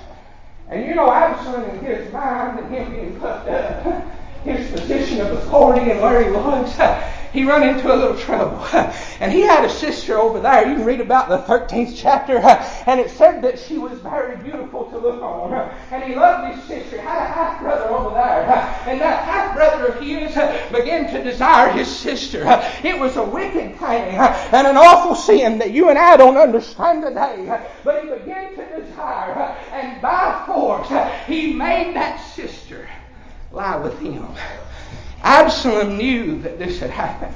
And 0.72 0.86
you 0.86 0.94
know 0.94 1.12
Absalom 1.12 1.64
in 1.64 1.80
his 1.84 2.14
mind 2.14 2.60
and 2.60 2.72
him 2.72 2.92
being 2.92 3.20
puffed 3.20 3.50
up, 3.50 4.04
his 4.44 4.70
position 4.70 5.20
of 5.20 5.32
authority 5.32 5.90
and 5.90 6.00
where 6.00 6.24
he 6.24 6.30
was, 6.30 6.78
he 7.32 7.44
run 7.44 7.68
into 7.68 7.94
a 7.94 7.96
little 7.96 8.18
trouble. 8.18 8.66
And 9.22 9.34
he 9.34 9.42
had 9.42 9.66
a 9.66 9.70
sister 9.70 10.18
over 10.18 10.40
there. 10.40 10.66
You 10.66 10.76
can 10.76 10.86
read 10.86 11.02
about 11.02 11.28
the 11.28 11.40
13th 11.40 11.94
chapter. 11.96 12.38
And 12.88 13.00
it 13.00 13.10
said 13.12 13.42
that 13.42 13.60
she 13.60 13.78
was 13.78 14.00
very 14.00 14.38
beautiful 14.38 14.86
to 14.92 14.98
look 14.98 15.22
on. 15.22 15.54
And 15.92 16.04
he 16.04 16.16
loved 16.16 16.56
his 16.56 16.64
sister. 16.66 16.96
He 16.98 17.02
had 17.02 17.18
a 17.18 17.28
half 17.28 17.62
brother 17.62 17.90
over 17.90 18.16
there. 18.16 18.44
And 18.88 19.02
that 19.02 19.26
half 19.26 19.56
brother 19.56 19.88
of 19.88 20.02
his 20.02 20.34
began 20.72 21.12
to 21.14 21.24
desire 21.24 21.72
his 21.72 21.88
sister. 21.88 22.44
It 22.84 22.98
was 22.98 23.18
a 23.18 23.24
wicked 23.24 23.78
thing 23.78 24.16
and 24.16 24.68
an 24.68 24.78
awful 24.78 25.16
sin 25.16 25.60
that 25.60 25.72
you 25.72 25.90
and 25.90 25.98
I 25.98 26.18
don't 26.18 26.38
understand 26.38 27.04
today. 27.04 27.62
But 27.84 28.04
he 28.04 28.10
began 28.10 28.56
to 28.56 28.82
desire. 28.82 29.58
And 29.72 30.02
by 30.02 30.44
force, 30.46 30.90
he 31.28 31.54
made 31.54 31.96
that 31.96 32.18
sister 32.34 32.88
lie 33.52 33.78
with 33.78 34.00
him. 34.00 34.28
Absalom 35.24 35.98
knew 35.98 36.42
that 36.42 36.58
this 36.58 36.80
had 36.80 36.90
happened. 36.90 37.36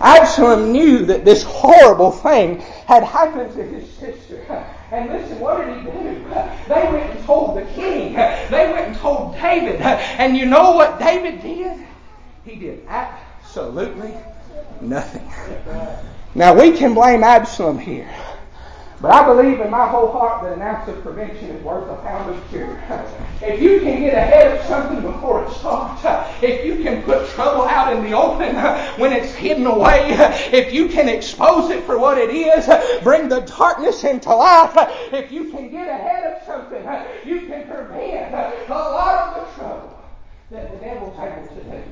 Absalom 0.00 0.72
knew 0.72 1.04
that 1.06 1.24
this 1.24 1.42
horrible 1.42 2.10
thing 2.10 2.60
had 2.86 3.04
happened 3.04 3.52
to 3.54 3.62
his 3.62 3.88
sister. 3.90 4.38
And 4.90 5.10
listen, 5.10 5.38
what 5.38 5.64
did 5.64 5.76
he 5.76 5.82
do? 5.84 6.24
They 6.68 6.88
went 6.90 7.10
and 7.10 7.24
told 7.24 7.56
the 7.56 7.66
king. 7.72 8.14
They 8.14 8.70
went 8.72 8.88
and 8.88 8.96
told 8.96 9.34
David. 9.34 9.80
And 9.80 10.36
you 10.36 10.46
know 10.46 10.72
what 10.72 10.98
David 10.98 11.42
did? 11.42 11.86
He 12.44 12.56
did 12.56 12.86
absolutely 12.88 14.14
nothing. 14.80 15.30
Now 16.34 16.54
we 16.58 16.72
can 16.76 16.94
blame 16.94 17.22
Absalom 17.22 17.78
here. 17.78 18.08
But 19.00 19.12
I 19.12 19.24
believe 19.24 19.60
in 19.60 19.70
my 19.70 19.88
whole 19.88 20.12
heart 20.12 20.42
that 20.42 20.52
an 20.52 20.60
ounce 20.60 20.86
of 20.88 21.02
prevention 21.02 21.48
is 21.48 21.64
worth 21.64 21.88
a 21.88 21.96
pound 22.02 22.30
of 22.34 22.48
cure. 22.50 22.82
If 23.42 23.62
you 23.62 23.80
can 23.80 24.02
get 24.02 24.12
ahead 24.12 24.54
of 24.54 24.66
something 24.66 25.00
before 25.00 25.42
it 25.44 25.50
starts, 25.52 26.02
if 26.42 26.62
you 26.62 26.82
can 26.82 27.02
put 27.02 27.26
trouble 27.30 27.62
out 27.62 27.90
in 27.96 28.04
the 28.04 28.12
open 28.12 28.54
when 29.00 29.14
it's 29.14 29.32
hidden 29.32 29.64
away, 29.64 30.10
if 30.52 30.74
you 30.74 30.88
can 30.88 31.08
expose 31.08 31.70
it 31.70 31.84
for 31.84 31.98
what 31.98 32.18
it 32.18 32.28
is, 32.28 32.68
bring 33.02 33.30
the 33.30 33.40
darkness 33.40 34.04
into 34.04 34.28
life, 34.34 34.74
if 35.10 35.32
you 35.32 35.50
can 35.50 35.70
get 35.70 35.88
ahead 35.88 36.34
of 36.34 36.46
something, 36.46 36.84
you 37.24 37.46
can 37.46 37.66
prevent 37.66 38.34
a 38.34 38.74
lot 38.74 39.38
of 39.38 39.46
the 39.46 39.54
trouble 39.54 39.98
that 40.50 40.70
the 40.70 40.76
devil's 40.84 41.18
able 41.18 41.48
to 41.48 41.64
do. 41.64 41.82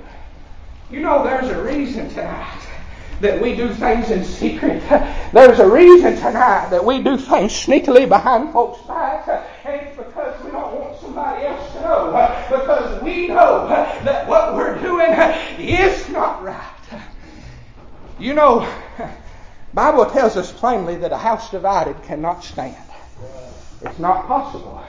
You 0.91 1.01
know, 1.01 1.25
there's 1.25 1.49
a 1.49 1.63
reason 1.63 2.11
tonight 2.11 2.68
that 3.21 3.41
we 3.41 3.55
do 3.57 3.73
things 3.75 4.11
in 4.11 4.25
secret. 4.25 4.83
There's 5.33 5.59
a 5.59 5.69
reason 5.69 6.17
tonight 6.17 6.69
that 6.71 6.85
we 6.85 7.03
do 7.03 7.17
things 7.17 7.53
sneakily 7.53 8.09
behind 8.09 8.53
folks' 8.53 8.81
backs, 8.87 9.29
and 9.65 9.81
it's 9.81 9.97
because 9.97 10.45
we 10.45 10.51
don't 10.51 10.75
want 10.75 11.01
somebody 11.01 11.47
else 11.47 11.73
to 11.73 11.81
know. 11.81 12.47
Because 12.49 13.03
we 13.03 13.29
know 13.29 13.69
that 13.69 14.29
what 14.29 14.55
we're 14.55 14.79
doing 14.81 15.11
is 15.59 16.09
not 16.11 16.43
right. 16.43 16.65
You 18.19 18.35
know, 18.35 18.67
Bible 19.75 20.07
tells 20.07 20.37
us 20.37 20.53
plainly 20.53 20.97
that 20.97 21.13
a 21.13 21.17
house 21.17 21.51
divided 21.51 22.03
cannot 22.05 22.43
stand. 22.45 22.77
It's 23.83 23.99
not 23.99 24.27
possible. 24.27 24.85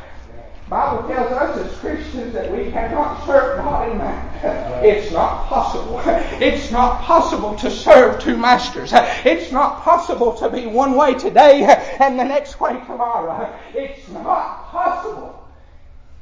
Bible 0.70 1.08
tells 1.08 1.32
us 1.32 1.58
as 1.58 1.78
Christians 1.80 2.34
that 2.34 2.52
we 2.52 2.72
cannot 2.72 3.26
serve 3.26 3.58
God 3.58 3.90
in 3.92 3.98
man. 3.98 4.29
It's 4.42 5.12
not 5.12 5.46
possible. 5.48 6.02
It's 6.42 6.72
not 6.72 7.02
possible 7.02 7.56
to 7.58 7.70
serve 7.70 8.22
two 8.22 8.38
masters. 8.38 8.92
It's 8.94 9.52
not 9.52 9.82
possible 9.82 10.34
to 10.36 10.50
be 10.50 10.66
one 10.66 10.96
way 10.96 11.14
today 11.14 11.64
and 12.00 12.20
the 12.20 12.24
next 12.24 12.60
way 12.60 12.74
tomorrow. 12.86 13.54
It's 13.74 14.08
not 14.10 14.70
possible 14.70 15.48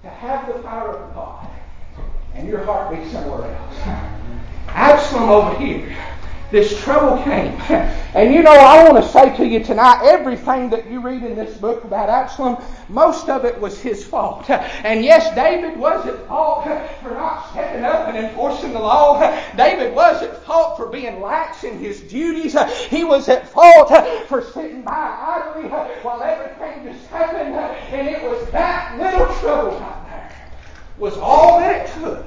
to 0.01 0.09
have 0.09 0.47
the 0.47 0.59
power 0.63 0.97
of 0.97 1.13
God 1.13 1.47
and 2.33 2.47
your 2.47 2.63
heart 2.63 2.95
be 2.95 3.09
somewhere 3.09 3.53
else. 3.53 3.75
Absalom 4.69 5.29
over 5.29 5.57
here 5.59 5.95
this 6.51 6.79
trouble 6.83 7.21
came. 7.23 7.57
And 8.17 8.33
you 8.33 8.41
know, 8.41 8.51
I 8.51 8.89
want 8.89 9.03
to 9.03 9.11
say 9.11 9.35
to 9.37 9.45
you 9.45 9.63
tonight, 9.63 10.01
everything 10.03 10.71
that 10.71 10.89
you 10.89 11.01
read 11.01 11.21
in 11.21 11.35
this 11.35 11.55
book 11.57 11.83
about 11.83 12.09
Absalom, 12.09 12.57
most 12.89 13.29
of 13.29 13.45
it 13.45 13.59
was 13.61 13.79
his 13.79 14.03
fault. 14.03 14.49
And 14.49 15.03
yes, 15.03 15.35
David 15.35 15.77
was 15.77 16.07
at 16.07 16.27
fault 16.27 16.63
for 17.03 17.11
not 17.11 17.51
stepping 17.51 17.83
up 17.83 18.07
and 18.07 18.17
enforcing 18.17 18.73
the 18.73 18.79
law. 18.79 19.19
David 19.55 19.93
was 19.93 20.23
at 20.23 20.43
fault 20.45 20.77
for 20.77 20.87
being 20.87 21.21
lax 21.21 21.63
in 21.63 21.77
his 21.77 22.01
duties. 22.01 22.55
He 22.89 23.03
was 23.03 23.29
at 23.29 23.47
fault 23.47 23.89
for 24.27 24.41
sitting 24.41 24.81
by 24.81 25.53
idly 25.53 25.69
while 26.01 26.23
everything 26.23 26.91
just 26.91 27.05
happened. 27.07 27.53
And 27.53 28.07
it 28.07 28.23
was 28.23 28.49
that 28.49 28.97
little 28.97 29.31
trouble 29.35 29.79
right 29.79 30.05
there 30.09 30.51
was 30.97 31.17
all 31.17 31.59
that 31.59 31.87
it 31.87 31.93
took 32.01 32.25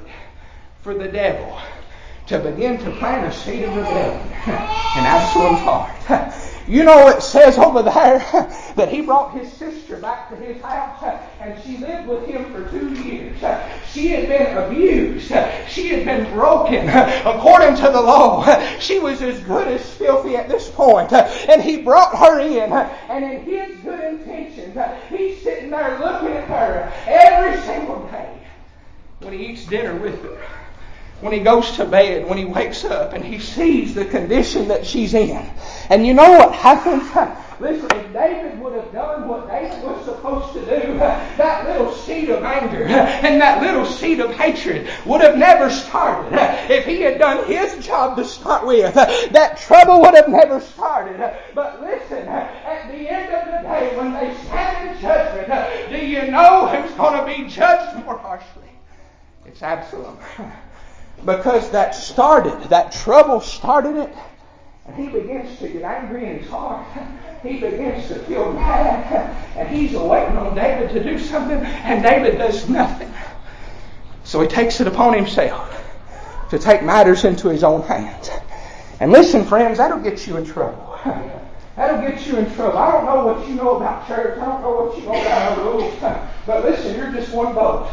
for 0.81 0.93
the 0.93 1.07
devil 1.07 1.59
to 2.31 2.39
begin 2.39 2.77
to 2.77 2.89
plant 2.91 3.27
a 3.27 3.37
seed 3.37 3.63
of 3.63 3.75
rebellion 3.75 4.21
in 4.47 5.03
Absalom's 5.05 5.59
heart. 5.59 6.33
You 6.67 6.85
know, 6.85 7.09
it 7.09 7.21
says 7.21 7.57
over 7.57 7.81
there 7.81 8.19
that 8.75 8.87
he 8.89 9.01
brought 9.01 9.33
his 9.33 9.51
sister 9.51 9.97
back 9.97 10.29
to 10.29 10.37
his 10.37 10.61
house 10.61 11.19
and 11.41 11.61
she 11.63 11.77
lived 11.77 12.07
with 12.07 12.25
him 12.25 12.45
for 12.53 12.69
two 12.69 12.93
years. 13.01 13.37
She 13.91 14.07
had 14.07 14.29
been 14.29 14.55
abused. 14.55 15.33
She 15.67 15.89
had 15.89 16.05
been 16.05 16.31
broken. 16.31 16.87
According 16.87 17.75
to 17.77 17.91
the 17.91 18.01
law, 18.01 18.45
she 18.79 18.99
was 18.99 19.21
as 19.21 19.41
good 19.41 19.67
as 19.67 19.89
filthy 19.95 20.37
at 20.37 20.47
this 20.47 20.69
point. 20.69 21.11
And 21.11 21.61
he 21.61 21.81
brought 21.81 22.15
her 22.17 22.39
in, 22.39 22.71
and 22.71 23.25
in 23.25 23.41
his 23.41 23.75
good 23.79 23.99
intentions, 23.99 24.77
he's 25.09 25.41
sitting 25.41 25.71
there 25.71 25.99
looking 25.99 26.29
at 26.29 26.47
her 26.47 26.93
every 27.05 27.59
single 27.63 28.07
day 28.07 28.39
when 29.19 29.33
he 29.33 29.47
eats 29.47 29.65
dinner 29.65 29.95
with 29.95 30.21
her 30.23 30.39
when 31.21 31.33
he 31.33 31.39
goes 31.39 31.71
to 31.77 31.85
bed, 31.85 32.27
when 32.27 32.37
he 32.37 32.45
wakes 32.45 32.83
up, 32.83 33.13
and 33.13 33.23
he 33.23 33.39
sees 33.39 33.93
the 33.93 34.05
condition 34.05 34.67
that 34.67 34.85
she's 34.85 35.13
in. 35.13 35.49
And 35.89 36.05
you 36.05 36.13
know 36.13 36.31
what 36.31 36.53
happens? 36.53 37.03
Listen, 37.61 37.91
if 37.91 38.11
David 38.11 38.59
would 38.59 38.73
have 38.73 38.91
done 38.91 39.27
what 39.27 39.47
David 39.47 39.83
was 39.83 40.03
supposed 40.03 40.53
to 40.53 40.61
do, 40.61 40.97
that 40.97 41.67
little 41.67 41.93
seed 41.93 42.29
of 42.29 42.43
anger 42.43 42.85
and 42.87 43.39
that 43.39 43.61
little 43.61 43.85
seed 43.85 44.19
of 44.19 44.31
hatred 44.31 44.89
would 45.05 45.21
have 45.21 45.37
never 45.37 45.69
started. 45.69 46.33
If 46.71 46.85
he 46.85 47.01
had 47.01 47.19
done 47.19 47.45
his 47.45 47.85
job 47.85 48.17
to 48.17 48.25
start 48.25 48.65
with, 48.65 48.95
that 48.95 49.57
trouble 49.59 50.01
would 50.01 50.15
have 50.15 50.27
never 50.27 50.59
started. 50.59 51.19
But 51.53 51.81
listen, 51.81 52.27
at 52.27 52.91
the 52.91 53.07
end 53.07 53.31
of 53.31 53.45
the 53.45 53.69
day, 53.69 53.95
when 53.95 54.11
they 54.13 54.35
stand 54.45 54.95
in 54.95 54.99
judgment, 54.99 55.91
do 55.91 56.03
you 56.03 56.31
know 56.31 56.65
who's 56.67 56.91
going 56.95 57.19
to 57.19 57.43
be 57.43 57.47
judged 57.47 58.03
more 58.03 58.17
harshly? 58.17 58.69
It's 59.45 59.61
Absalom 59.61 60.17
because 61.25 61.69
that 61.71 61.93
started, 61.95 62.69
that 62.69 62.91
trouble 62.91 63.41
started 63.41 63.95
it. 63.95 64.13
And 64.87 64.95
he 64.95 65.07
begins 65.07 65.59
to 65.59 65.67
get 65.69 65.83
angry 65.83 66.25
in 66.25 66.39
his 66.39 66.49
heart. 66.49 66.85
He 67.43 67.59
begins 67.59 68.07
to 68.07 68.15
feel 68.25 68.51
mad. 68.53 69.35
And 69.55 69.69
he's 69.69 69.93
waiting 69.93 70.37
on 70.37 70.55
David 70.55 70.89
to 70.91 71.03
do 71.03 71.19
something, 71.19 71.57
and 71.57 72.03
David 72.03 72.37
does 72.37 72.67
nothing. 72.69 73.11
So 74.23 74.41
he 74.41 74.47
takes 74.47 74.81
it 74.81 74.87
upon 74.87 75.13
himself 75.13 75.77
to 76.49 76.59
take 76.59 76.83
matters 76.83 77.23
into 77.25 77.49
his 77.49 77.63
own 77.63 77.81
hands. 77.83 78.29
And 78.99 79.11
listen, 79.11 79.45
friends, 79.45 79.77
that'll 79.77 79.99
get 79.99 80.27
you 80.27 80.37
in 80.37 80.45
trouble. 80.45 80.99
That'll 81.75 82.01
get 82.01 82.27
you 82.27 82.37
in 82.37 82.53
trouble. 82.53 82.77
I 82.77 82.91
don't 82.91 83.05
know 83.05 83.25
what 83.25 83.47
you 83.47 83.55
know 83.55 83.77
about 83.77 84.07
church. 84.07 84.37
I 84.37 84.45
don't 84.45 84.61
know 84.61 84.83
what 84.83 84.97
you 84.97 85.05
know 85.05 85.19
about 85.19 85.57
our 85.57 85.63
rules. 85.63 85.93
But 86.45 86.63
listen, 86.63 86.95
you're 86.95 87.11
just 87.11 87.33
one 87.33 87.53
vote. 87.53 87.89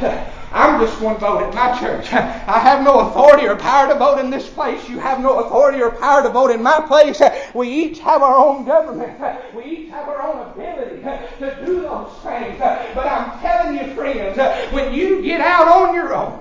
I'm 0.52 0.81
just 0.81 1.00
one 1.00 1.19
vote 1.19 1.43
at 1.43 1.55
my 1.55 1.78
church. 1.78 2.12
I 2.12 2.59
have 2.59 2.83
no 2.83 3.01
authority 3.01 3.46
or 3.46 3.57
power 3.57 3.88
to 3.92 3.99
vote 3.99 4.18
in 4.18 4.31
this 4.31 4.49
place. 4.49 4.88
You 4.88 4.99
have 4.99 5.20
no 5.20 5.40
authority 5.40 5.83
or 5.83 5.90
power 5.90 6.23
to 6.23 6.31
vote 6.31 6.51
in 6.51 6.62
my 6.62 6.81
place. 6.81 7.20
We 7.55 7.68
each 7.68 7.99
have 8.01 8.23
our 8.23 8.37
own 8.37 8.64
government. 8.64 9.20
We 9.55 9.64
each 9.64 9.90
have 9.90 10.09
our 10.09 10.23
own 10.23 10.51
ability 10.51 11.03
to 11.03 11.64
do 11.66 11.83
those 11.83 12.12
things. 12.23 12.59
But 12.59 13.07
I'm 13.07 13.38
telling 13.40 13.79
you, 13.79 13.94
friends, 13.94 14.38
when 14.73 14.94
you 14.94 15.23
get 15.23 15.40
out 15.40 15.68
on 15.68 15.94
your 15.94 16.14
own 16.14 16.40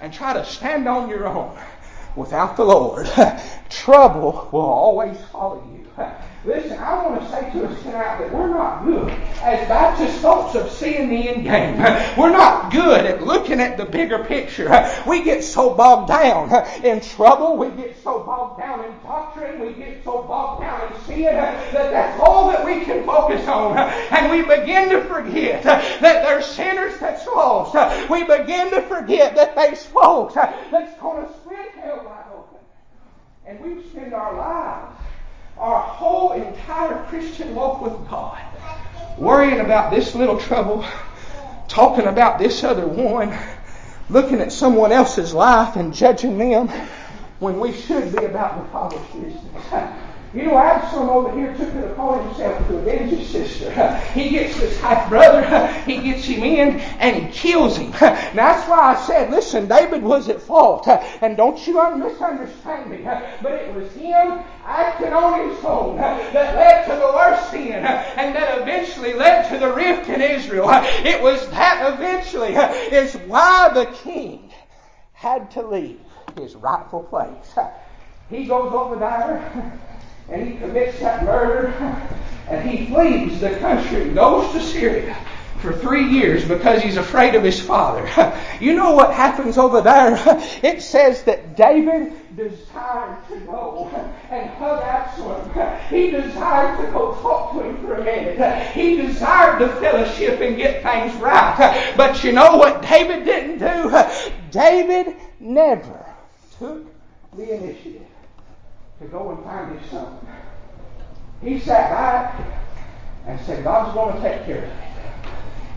and 0.00 0.12
try 0.12 0.32
to 0.32 0.44
stand 0.44 0.88
on 0.88 1.08
your 1.08 1.26
own 1.26 1.58
without 2.16 2.56
the 2.56 2.64
Lord, 2.64 3.08
trouble 3.70 4.48
will 4.52 4.60
always 4.60 5.16
follow 5.30 5.62
you. 5.72 5.86
Listen, 6.42 6.78
I 6.78 7.06
want 7.06 7.20
to 7.20 7.28
say 7.28 7.52
to 7.52 7.66
us 7.66 7.82
tonight 7.82 8.18
that 8.18 8.32
we're 8.32 8.48
not 8.48 8.82
good 8.86 9.10
as 9.42 9.68
Baptist 9.68 10.22
folks 10.22 10.54
of 10.54 10.70
seeing 10.70 11.10
the 11.10 11.28
end 11.28 11.44
game. 11.44 11.76
We're 12.16 12.30
not 12.30 12.72
good 12.72 13.04
at 13.04 13.22
looking 13.22 13.60
at 13.60 13.76
the 13.76 13.84
bigger 13.84 14.24
picture. 14.24 14.90
We 15.06 15.22
get 15.22 15.44
so 15.44 15.74
bogged 15.74 16.08
down 16.08 16.50
in 16.82 17.02
trouble. 17.02 17.58
We 17.58 17.68
get 17.72 18.02
so 18.02 18.20
bogged 18.20 18.58
down 18.58 18.82
in 18.86 18.90
doctrine. 19.02 19.60
We 19.60 19.74
get 19.74 20.02
so 20.02 20.22
bogged 20.22 20.62
down 20.62 20.90
in 20.90 21.00
sin 21.02 21.24
that 21.24 21.72
that's 21.72 22.18
all 22.22 22.48
that 22.48 22.64
we 22.64 22.86
can 22.86 23.04
focus 23.04 23.46
on. 23.46 23.76
And 23.76 24.30
we 24.30 24.40
begin 24.40 24.88
to 24.90 25.04
forget 25.04 25.62
that 25.62 26.00
there's 26.00 26.46
sinners 26.46 26.98
that's 26.98 27.26
lost. 27.26 27.74
We 28.08 28.24
begin 28.24 28.70
to 28.70 28.80
forget 28.82 29.34
that 29.36 29.54
there's 29.54 29.84
folks 29.84 30.36
that's 30.36 30.98
going 31.02 31.26
to 31.26 31.32
split 31.34 31.70
hell 31.72 32.02
wide 32.06 32.24
open. 32.34 32.58
And 33.44 33.60
we 33.60 33.86
spend 33.90 34.14
our 34.14 34.34
lives 34.34 34.96
our 35.60 35.80
whole 35.82 36.32
entire 36.32 37.04
Christian 37.04 37.54
walk 37.54 37.82
with 37.82 38.08
God, 38.08 38.40
worrying 39.18 39.60
about 39.60 39.90
this 39.90 40.14
little 40.14 40.38
trouble, 40.38 40.86
talking 41.68 42.06
about 42.06 42.38
this 42.38 42.64
other 42.64 42.86
one, 42.86 43.36
looking 44.08 44.40
at 44.40 44.52
someone 44.52 44.90
else's 44.90 45.34
life 45.34 45.76
and 45.76 45.92
judging 45.92 46.38
them 46.38 46.68
when 47.40 47.60
we 47.60 47.72
should 47.72 48.16
be 48.16 48.24
about 48.24 48.64
the 48.64 48.72
Father's 48.72 49.06
business. 49.08 49.64
You 50.32 50.44
know, 50.44 50.58
Absalom 50.58 51.08
over 51.08 51.32
here 51.36 51.52
took 51.56 51.74
it 51.74 51.90
upon 51.90 52.24
himself 52.24 52.64
to 52.68 52.78
avenge 52.78 53.10
his 53.10 53.28
sister. 53.28 53.70
He 54.14 54.30
gets 54.30 54.58
this 54.60 54.78
half 54.80 55.08
brother, 55.08 55.66
he 55.86 55.98
gets 55.98 56.24
him 56.24 56.44
in, 56.44 56.78
and 57.00 57.16
he 57.16 57.32
kills 57.32 57.76
him. 57.76 57.90
Now, 58.00 58.52
that's 58.52 58.68
why 58.68 58.94
I 58.94 59.06
said, 59.06 59.30
listen, 59.30 59.66
David 59.66 60.04
was 60.04 60.28
at 60.28 60.40
fault. 60.40 60.86
And 60.86 61.36
don't 61.36 61.66
you 61.66 61.96
misunderstand 61.96 62.90
me. 62.90 62.98
But 63.42 63.52
it 63.52 63.74
was 63.74 63.90
him 63.92 64.40
acting 64.64 65.12
on 65.12 65.50
his 65.50 65.64
own 65.64 65.96
that 65.96 66.54
led 66.54 66.84
to 66.86 66.94
the 66.94 67.12
worst 67.12 67.50
sin, 67.50 67.72
and 67.72 68.34
that 68.36 68.60
eventually 68.60 69.14
led 69.14 69.48
to 69.48 69.58
the 69.58 69.72
rift 69.72 70.08
in 70.08 70.20
Israel. 70.20 70.68
It 70.70 71.20
was 71.20 71.48
that 71.48 71.94
eventually 71.94 72.54
is 72.96 73.14
why 73.26 73.70
the 73.74 73.86
king 73.86 74.52
had 75.12 75.50
to 75.52 75.62
leave 75.66 76.00
his 76.38 76.54
rightful 76.54 77.02
place. 77.02 77.58
He 78.28 78.44
goes 78.44 78.72
over 78.72 78.94
there 78.94 79.80
and 80.30 80.48
he 80.48 80.56
commits 80.58 80.98
that 81.00 81.24
murder, 81.24 81.68
and 82.48 82.68
he 82.68 82.86
flees 82.86 83.40
the 83.40 83.56
country, 83.56 84.10
goes 84.10 84.52
to 84.52 84.60
Syria 84.60 85.16
for 85.60 85.72
three 85.74 86.08
years 86.08 86.46
because 86.46 86.82
he's 86.82 86.96
afraid 86.96 87.34
of 87.34 87.42
his 87.42 87.60
father. 87.60 88.08
You 88.60 88.74
know 88.74 88.92
what 88.92 89.14
happens 89.14 89.56
over 89.56 89.80
there? 89.80 90.18
It 90.62 90.82
says 90.82 91.22
that 91.22 91.56
David 91.56 92.12
desired 92.36 93.26
to 93.28 93.40
go 93.40 93.90
and 94.30 94.50
hug 94.50 94.82
Absalom. 94.82 95.50
He 95.88 96.10
desired 96.10 96.78
to 96.84 96.92
go 96.92 97.14
talk 97.22 97.52
to 97.54 97.62
him 97.62 97.78
for 97.78 97.94
a 97.94 98.04
minute. 98.04 98.70
He 98.72 98.96
desired 98.96 99.60
to 99.60 99.68
fellowship 99.80 100.40
and 100.40 100.56
get 100.58 100.82
things 100.82 101.14
right. 101.22 101.94
But 101.96 102.22
you 102.22 102.32
know 102.32 102.56
what 102.56 102.82
David 102.82 103.24
didn't 103.24 103.58
do? 103.58 104.04
David 104.50 105.16
never 105.40 106.14
took 106.58 106.86
the 107.34 107.54
initiative 107.54 108.09
to 109.00 109.06
go 109.06 109.30
and 109.30 109.42
find 109.44 109.78
his 109.78 109.90
son. 109.90 110.18
He 111.42 111.58
sat 111.58 111.90
back 111.90 112.38
and 113.26 113.40
said, 113.46 113.64
God's 113.64 113.94
going 113.94 114.14
to 114.14 114.20
take 114.20 114.44
care 114.44 114.58
of 114.58 114.64
it. 114.64 114.76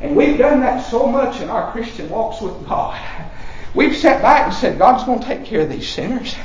And 0.02 0.16
we've 0.16 0.38
done 0.38 0.60
that 0.60 0.86
so 0.92 1.08
much 1.08 1.40
in 1.40 1.50
our 1.50 1.72
Christian 1.72 2.10
walks 2.10 2.42
with 2.42 2.68
God. 2.68 3.02
We've 3.74 3.96
sat 3.96 4.22
back 4.22 4.48
and 4.48 4.54
said, 4.54 4.78
God's 4.78 5.06
going 5.06 5.22
to 5.22 5.26
take 5.26 5.46
care 5.46 5.62
of 5.62 5.70
these 5.70 5.88
sinners. 5.88 6.36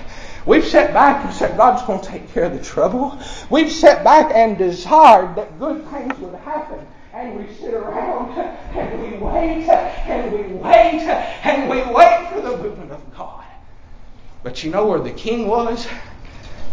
We've 0.47 0.64
sat 0.64 0.95
back 0.95 1.25
and 1.25 1.35
said, 1.35 1.57
God's 1.57 1.83
going 1.83 2.01
to 2.01 2.09
take 2.09 2.33
care 2.33 2.45
of 2.45 2.57
the 2.57 2.64
trouble. 2.64 3.19
We've 3.51 3.73
sat 3.73 4.05
back 4.05 4.31
and 4.33 4.57
desired 4.57 5.35
that 5.35 5.59
good 5.59 5.85
things 5.88 6.17
would 6.21 6.37
happen. 6.37 6.87
And 7.12 7.38
we 7.38 7.53
sit 7.55 7.75
around 7.75 8.38
and 8.38 9.03
we 9.03 9.19
wait 9.19 9.69
and 9.69 10.33
we 10.33 10.55
wait 10.55 11.03
and 11.03 11.69
we 11.69 11.83
wait 11.93 12.29
for 12.33 12.41
the 12.41 12.57
movement 12.57 12.93
of 12.93 13.17
God. 13.17 13.45
But 14.45 14.62
you 14.62 14.71
know 14.71 14.87
where 14.87 15.01
the 15.01 15.11
king 15.11 15.49
was? 15.49 15.88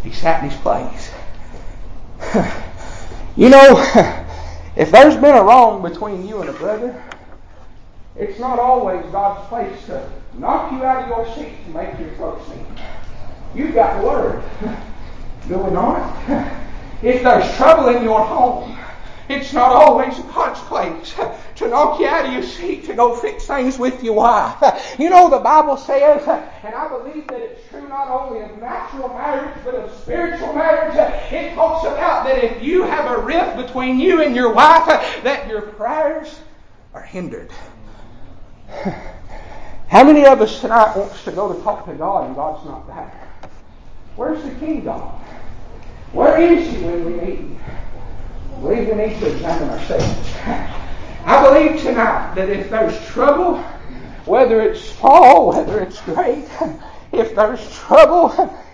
He 0.05 0.11
sat 0.11 0.43
in 0.43 0.51
his 0.51 0.59
place. 0.61 1.11
you 3.35 3.49
know, 3.49 3.81
if 4.75 4.91
there's 4.91 5.15
been 5.15 5.35
a 5.35 5.43
wrong 5.43 5.81
between 5.81 6.27
you 6.27 6.41
and 6.41 6.49
a 6.49 6.53
brother, 6.53 7.03
It's 8.15 8.39
not 8.39 8.59
always 8.59 9.03
God's 9.11 9.47
place 9.49 9.85
to 9.87 10.07
knock 10.35 10.71
you 10.71 10.83
out 10.83 11.03
of 11.03 11.09
your 11.09 11.35
seat 11.35 11.55
to 11.65 11.71
make 11.71 11.99
your 11.99 12.11
folks 12.11 12.47
sing. 12.47 12.65
You've 13.55 13.73
got 13.73 13.99
the 13.99 14.07
Word. 14.07 14.43
Do 15.47 15.57
we 15.57 15.71
not? 15.71 16.15
If 17.01 17.23
there's 17.23 17.57
trouble 17.57 17.89
in 17.89 18.03
your 18.03 18.23
home, 18.23 18.77
it's 19.27 19.53
not 19.53 19.71
always 19.71 20.19
God's 20.19 20.59
place 20.61 21.15
to 21.55 21.67
knock 21.67 21.99
you 21.99 22.07
out 22.07 22.25
of 22.25 22.33
your 22.33 22.43
seat 22.43 22.85
to 22.85 22.93
go 22.93 23.15
fix 23.15 23.45
things 23.45 23.79
with 23.79 24.03
your 24.03 24.15
wife. 24.15 24.61
You 24.99 25.09
know, 25.09 25.29
the 25.29 25.39
Bible 25.39 25.77
says, 25.77 26.25
and 26.63 26.73
I 26.73 26.87
believe 26.87 27.27
that 27.27 27.39
it's 27.39 27.67
true 27.69 27.87
not 27.87 28.07
only 28.07 28.41
of 28.41 28.57
natural 28.59 29.09
marriage, 29.09 29.53
but 29.63 29.75
of 29.75 29.91
spiritual 30.01 30.53
marriage. 30.53 30.95
It 31.31 31.53
talks 31.53 31.85
about 31.85 32.25
that 32.25 32.43
if 32.43 32.63
you 32.63 32.83
have 32.83 33.11
a 33.11 33.21
rift 33.21 33.57
between 33.57 33.99
you 33.99 34.21
and 34.21 34.35
your 34.35 34.53
wife, 34.53 34.85
that 35.23 35.47
your 35.49 35.61
prayers 35.61 36.39
are 36.93 37.01
hindered. 37.01 37.51
How 39.87 40.03
many 40.03 40.25
of 40.25 40.41
us 40.41 40.61
tonight 40.61 40.95
wants 40.95 41.23
to 41.25 41.31
go 41.31 41.53
to 41.53 41.61
talk 41.61 41.85
to 41.85 41.93
God 41.93 42.27
and 42.27 42.35
God's 42.35 42.65
not 42.65 42.87
there? 42.87 43.29
Where's 44.15 44.41
the 44.43 44.55
King 44.55 44.85
God? 44.85 45.21
Where 46.13 46.41
is 46.41 46.67
He 46.69 46.83
when 46.83 47.05
we 47.05 47.13
need 47.13 47.59
I 48.55 48.59
believe 48.61 48.87
we 48.87 48.95
need 48.95 49.19
to 49.19 49.33
examine 49.33 49.69
ourselves. 49.69 50.81
I 51.25 51.43
believe 51.43 51.81
tonight 51.81 52.35
that 52.35 52.49
if 52.49 52.69
there's 52.69 53.03
trouble, 53.07 53.57
whether 54.25 54.61
it's 54.61 54.79
small, 54.79 55.49
whether 55.49 55.79
it's 55.79 55.99
great, 56.01 56.47
if 57.11 57.33
there's 57.33 57.67
trouble, 57.73 58.29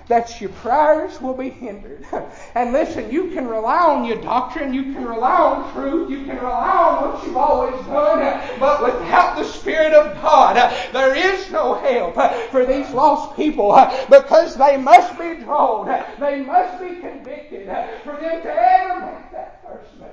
that 0.09 0.41
your 0.41 0.49
prayers 0.49 1.21
will 1.21 1.33
be 1.33 1.49
hindered. 1.49 2.05
And 2.53 2.73
listen, 2.73 3.09
you 3.09 3.29
can 3.29 3.47
rely 3.47 3.79
on 3.79 4.03
your 4.03 4.21
doctrine, 4.21 4.73
you 4.73 4.91
can 4.91 5.05
rely 5.05 5.31
on 5.31 5.71
truth, 5.71 6.09
you 6.09 6.25
can 6.25 6.35
rely 6.35 6.69
on 6.69 7.13
what 7.13 7.25
you've 7.25 7.37
always 7.37 7.85
done, 7.85 8.59
but 8.59 8.83
without 8.83 9.37
the 9.37 9.45
Spirit 9.45 9.93
of 9.93 10.21
God, 10.21 10.57
there 10.91 11.15
is 11.15 11.49
no 11.51 11.75
help 11.75 12.15
for 12.51 12.65
these 12.65 12.89
lost 12.91 13.37
people 13.37 13.73
because 14.09 14.57
they 14.57 14.75
must 14.75 15.17
be 15.17 15.35
drawn, 15.35 15.87
they 16.19 16.41
must 16.41 16.81
be 16.83 16.99
convicted 16.99 17.67
for 18.03 18.17
them 18.17 18.41
to 18.41 18.51
ever 18.51 19.05
make 19.05 19.31
that 19.31 19.63
first 19.65 19.97
move. 19.97 20.09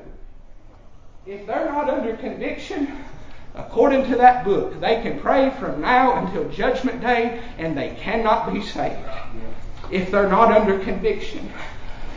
If 1.29 1.47
they're 1.47 1.67
not 1.67 1.91
under 1.91 2.17
conviction, 2.17 3.05
according 3.55 4.07
to 4.11 4.17
that 4.17 4.47
book, 4.47 4.81
they 4.81 5.03
can 5.03 5.21
pray 5.21 5.51
from 5.61 5.79
now 5.79 6.25
until 6.25 6.49
Judgment 6.49 7.03
Day 7.03 7.43
and 7.59 7.77
they 7.77 7.91
cannot 8.01 8.51
be 8.51 8.63
saved 8.63 8.97
if 9.91 10.11
they're 10.11 10.31
not 10.31 10.51
under 10.51 10.83
conviction. 10.83 11.53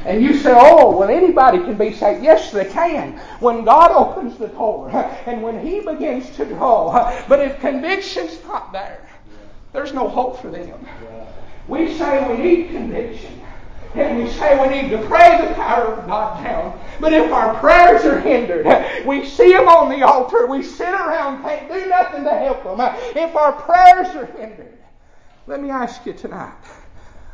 And 0.06 0.24
you 0.24 0.38
say, 0.38 0.54
oh, 0.56 0.98
well, 0.98 1.10
anybody 1.10 1.58
can 1.58 1.76
be 1.76 1.92
saved. 1.94 2.24
Yes, 2.24 2.54
they 2.54 2.64
can. 2.64 3.18
When 3.42 3.66
God 3.66 3.92
opens 3.92 4.38
the 4.38 4.48
door 4.48 4.90
and 5.26 5.44
when 5.44 5.60
He 5.60 5.82
begins 5.82 6.30
to 6.38 6.46
draw. 6.46 7.22
But 7.28 7.42
if 7.42 7.60
conviction's 7.60 8.42
not 8.46 8.72
there, 8.72 9.10
there's 9.74 9.94
no 9.94 10.08
hope 10.08 10.42
for 10.42 10.50
them. 10.50 10.88
We 11.68 11.98
say 11.98 12.34
we 12.34 12.42
need 12.42 12.70
conviction. 12.70 13.41
And 13.94 14.24
we 14.24 14.30
say 14.30 14.58
we 14.62 14.74
need 14.74 14.90
to 14.92 15.06
pray 15.08 15.46
the 15.46 15.54
power 15.56 15.94
of 15.94 16.08
God 16.08 16.44
down. 16.44 16.80
But 17.00 17.14
if 17.14 17.32
our 17.32 17.60
prayers 17.60 18.06
are 18.06 18.20
hindered, 18.20 18.66
we 19.06 19.26
see 19.26 19.52
them 19.52 19.68
on 19.68 19.90
the 19.90 20.06
altar, 20.06 20.48
we 20.48 20.64
sit 20.64 20.88
around, 20.88 21.42
can't 21.42 21.68
do 21.72 21.86
nothing 21.88 22.24
to 22.24 22.30
help 22.30 22.64
them. 22.64 22.80
If 23.16 23.36
our 23.36 23.54
prayers 23.54 24.08
are 24.16 24.28
hindered, 24.38 24.78
let 25.48 25.62
me 25.62 25.70
ask 25.70 26.06
you 26.06 26.14
tonight. 26.14 26.54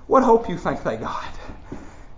What 0.08 0.24
hope 0.24 0.50
you 0.50 0.58
think 0.58 0.84
they 0.84 0.98
got? 0.98 1.38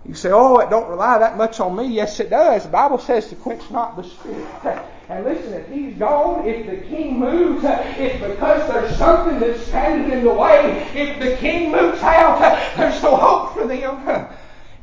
You 0.06 0.14
say, 0.14 0.30
oh, 0.32 0.58
it 0.58 0.70
don't 0.70 0.88
rely 0.88 1.18
that 1.18 1.36
much 1.36 1.60
on 1.60 1.76
me. 1.76 1.86
Yes, 1.86 2.20
it 2.20 2.30
does. 2.30 2.62
The 2.64 2.70
Bible 2.70 2.98
says 2.98 3.28
to 3.28 3.36
quench 3.36 3.70
not 3.70 3.96
the 3.96 4.04
spirit. 4.04 4.82
And 5.10 5.24
listen, 5.24 5.52
if 5.54 5.68
he's 5.68 5.96
gone, 5.96 6.46
if 6.46 6.66
the 6.66 6.86
king 6.86 7.18
moves, 7.18 7.64
it's 7.64 8.24
because 8.24 8.70
there's 8.70 8.96
something 8.96 9.40
that's 9.40 9.60
standing 9.66 10.16
in 10.16 10.24
the 10.24 10.32
way. 10.32 10.88
If 10.94 11.18
the 11.18 11.36
king 11.36 11.72
moves 11.72 12.00
out, 12.00 12.38
there's 12.76 13.02
no 13.02 13.16
hope 13.16 13.54
for 13.54 13.66
them. 13.66 14.28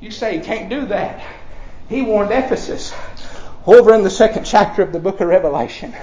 You 0.02 0.12
say 0.12 0.38
he 0.38 0.44
can't 0.44 0.70
do 0.70 0.86
that. 0.88 1.26
He 1.88 2.02
warned 2.02 2.32
Ephesus 2.32 2.94
over 3.66 3.94
in 3.94 4.04
the 4.04 4.10
second 4.10 4.44
chapter 4.44 4.82
of 4.82 4.92
the 4.92 5.00
book 5.00 5.22
of 5.22 5.30
Revelation. 5.30 5.96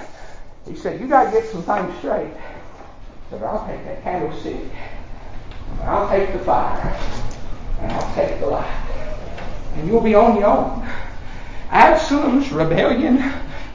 He 0.67 0.75
said, 0.75 0.99
you 0.99 1.07
got 1.07 1.25
to 1.25 1.31
get 1.31 1.47
some 1.51 1.61
things 1.61 1.95
straight. 1.99 2.25
He 2.25 3.29
said, 3.29 3.43
I'll 3.43 3.67
take 3.67 3.85
that 3.85 4.01
candlestick 4.01 4.57
I'll 5.81 6.09
take 6.09 6.33
the 6.33 6.39
fire 6.39 6.97
and 7.79 7.91
I'll 7.91 8.15
take 8.15 8.39
the 8.39 8.47
light. 8.47 8.65
And 9.75 9.87
you'll 9.87 10.01
be 10.01 10.15
on 10.15 10.35
your 10.35 10.47
own. 10.47 10.89
Absalom's 11.69 12.51
rebellion 12.51 13.21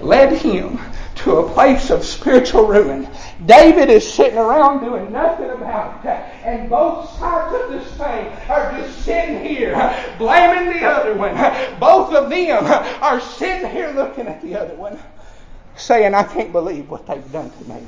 led 0.03 0.33
him 0.33 0.79
to 1.17 1.37
a 1.37 1.53
place 1.53 1.91
of 1.91 2.05
spiritual 2.05 2.67
ruin. 2.67 3.09
David 3.45 3.91
is 3.91 4.11
sitting 4.11 4.39
around 4.39 4.85
doing 4.85 5.13
nothing 5.13 5.51
about 5.51 6.05
it. 6.05 6.25
And 6.45 6.71
both 6.71 7.11
sides 7.19 7.55
of 7.63 7.71
this 7.71 7.93
thing 7.93 8.27
are 8.49 8.73
just 8.79 9.05
sitting 9.05 9.45
here 9.45 9.75
blaming 10.19 10.73
the 10.79 10.87
other 10.87 11.15
one. 11.15 11.35
Both 11.79 12.15
of 12.15 12.31
them 12.31 12.65
are 13.03 13.21
sitting 13.21 13.71
here 13.71 13.93
looking 13.93 14.27
at 14.27 14.41
the 14.41 14.57
other 14.57 14.75
one 14.75 14.99
saying, 15.77 16.15
I 16.15 16.23
can't 16.23 16.53
believe 16.53 16.89
what 16.89 17.07
they've 17.07 17.33
done 17.33 17.51
to 17.51 17.65
me. 17.65 17.83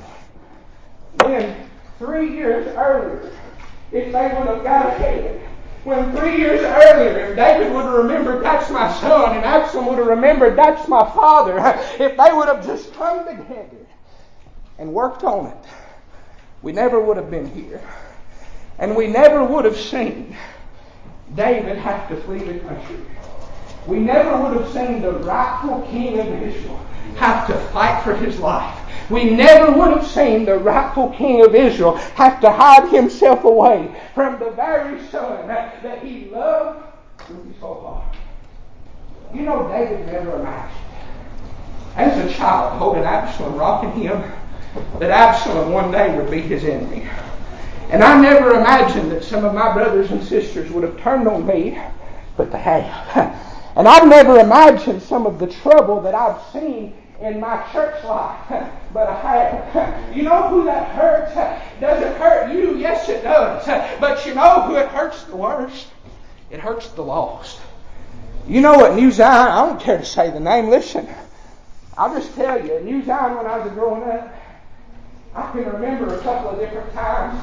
Then, 1.17 1.69
three 1.99 2.35
years 2.35 2.67
earlier, 2.75 3.31
if 3.91 4.11
they 4.11 4.27
would 4.27 4.47
have 4.47 4.63
got 4.63 4.87
ahead. 4.87 5.41
When 5.83 6.15
three 6.15 6.37
years 6.37 6.61
earlier, 6.61 7.35
David 7.35 7.73
would 7.73 7.83
have 7.83 7.93
remembered 7.93 8.41
that's 8.41 8.69
my 8.69 8.91
son, 9.01 9.35
and 9.35 9.43
Absalom 9.43 9.87
would 9.87 9.97
have 9.97 10.07
remembered 10.07 10.57
that's 10.57 10.87
my 10.87 11.03
father, 11.11 11.57
if 11.99 12.17
they 12.17 12.33
would 12.33 12.47
have 12.47 12.65
just 12.65 12.93
come 12.93 13.25
together 13.25 13.85
and 14.79 14.93
worked 14.93 15.23
on 15.25 15.47
it, 15.47 15.57
we 16.61 16.71
never 16.71 17.01
would 17.01 17.17
have 17.17 17.29
been 17.29 17.49
here. 17.53 17.81
And 18.79 18.95
we 18.95 19.07
never 19.07 19.43
would 19.43 19.65
have 19.65 19.77
seen 19.77 20.35
David 21.35 21.77
have 21.77 22.07
to 22.09 22.15
flee 22.21 22.39
the 22.39 22.59
country. 22.59 23.01
We 23.85 23.99
never 23.99 24.41
would 24.41 24.61
have 24.61 24.71
seen 24.71 25.01
the 25.01 25.11
rightful 25.11 25.81
king 25.89 26.19
of 26.19 26.27
Israel 26.27 26.77
have 27.17 27.45
to 27.47 27.57
fight 27.71 28.01
for 28.03 28.15
his 28.15 28.39
life 28.39 28.82
we 29.13 29.29
never 29.29 29.71
would 29.77 29.97
have 29.97 30.07
seen 30.07 30.43
the 30.43 30.57
rightful 30.57 31.09
king 31.11 31.45
of 31.45 31.53
Israel 31.53 31.95
have 32.15 32.41
to 32.41 32.51
hide 32.51 32.89
himself 32.89 33.43
away 33.43 33.93
from 34.15 34.39
the 34.39 34.49
very 34.51 35.01
son 35.07 35.47
that 35.47 36.03
he 36.03 36.25
loved 36.25 36.83
whole 37.59 37.81
heart. 37.81 38.15
You 39.33 39.43
know, 39.43 39.67
David 39.69 40.05
never 40.07 40.39
imagined, 40.39 40.79
as 41.95 42.31
a 42.31 42.33
child, 42.35 42.77
holding 42.77 43.03
Absalom, 43.03 43.55
rocking 43.55 43.91
him, 43.91 44.21
that 44.99 45.09
Absalom 45.09 45.71
one 45.71 45.91
day 45.91 46.15
would 46.15 46.29
be 46.29 46.41
his 46.41 46.63
enemy. 46.63 47.07
And 47.89 48.03
I 48.03 48.19
never 48.19 48.55
imagined 48.59 49.11
that 49.11 49.23
some 49.23 49.45
of 49.45 49.53
my 49.53 49.73
brothers 49.73 50.11
and 50.11 50.23
sisters 50.23 50.71
would 50.71 50.83
have 50.83 50.99
turned 50.99 51.27
on 51.27 51.45
me, 51.45 51.79
but 52.37 52.51
they 52.51 52.59
have. 52.59 53.39
And 53.75 53.87
I've 53.87 54.07
never 54.07 54.37
imagined 54.37 55.01
some 55.01 55.25
of 55.25 55.39
the 55.39 55.47
trouble 55.47 55.99
that 56.01 56.13
I've 56.13 56.39
seen 56.53 56.93
in 57.23 57.39
my 57.39 57.65
church 57.71 58.03
life, 58.03 58.49
but 58.93 59.07
I 59.07 59.19
have. 59.19 60.03
You 60.13 60.21
know 60.21 60.47
who 60.47 60.65
that 60.65 60.89
hurts? 60.89 61.33
Does 61.81 62.03
it 62.03 62.15
hurt 62.17 62.53
you? 62.53 62.77
Yes, 62.77 63.09
it 63.09 63.23
does. 63.23 63.65
But 63.99 64.23
you 64.27 64.35
know 64.35 64.61
who 64.61 64.75
it 64.75 64.87
hurts 64.89 65.23
the 65.23 65.35
worst? 65.35 65.87
It 66.51 66.59
hurts 66.59 66.89
the 66.89 67.01
lost. 67.01 67.59
You 68.47 68.61
know 68.61 68.75
what 68.75 68.93
New 68.93 69.09
Zion, 69.09 69.51
I 69.51 69.65
don't 69.65 69.81
care 69.81 69.97
to 69.97 70.05
say 70.05 70.29
the 70.29 70.39
name, 70.39 70.69
listen. 70.69 71.07
I'll 71.97 72.13
just 72.13 72.35
tell 72.35 72.63
you, 72.63 72.79
New 72.81 73.03
Zion 73.03 73.37
when 73.37 73.47
I 73.47 73.57
was 73.57 73.71
growing 73.73 74.03
up, 74.03 74.35
I 75.33 75.51
can 75.51 75.65
remember 75.65 76.13
a 76.13 76.19
couple 76.19 76.51
of 76.51 76.59
different 76.59 76.93
times 76.93 77.41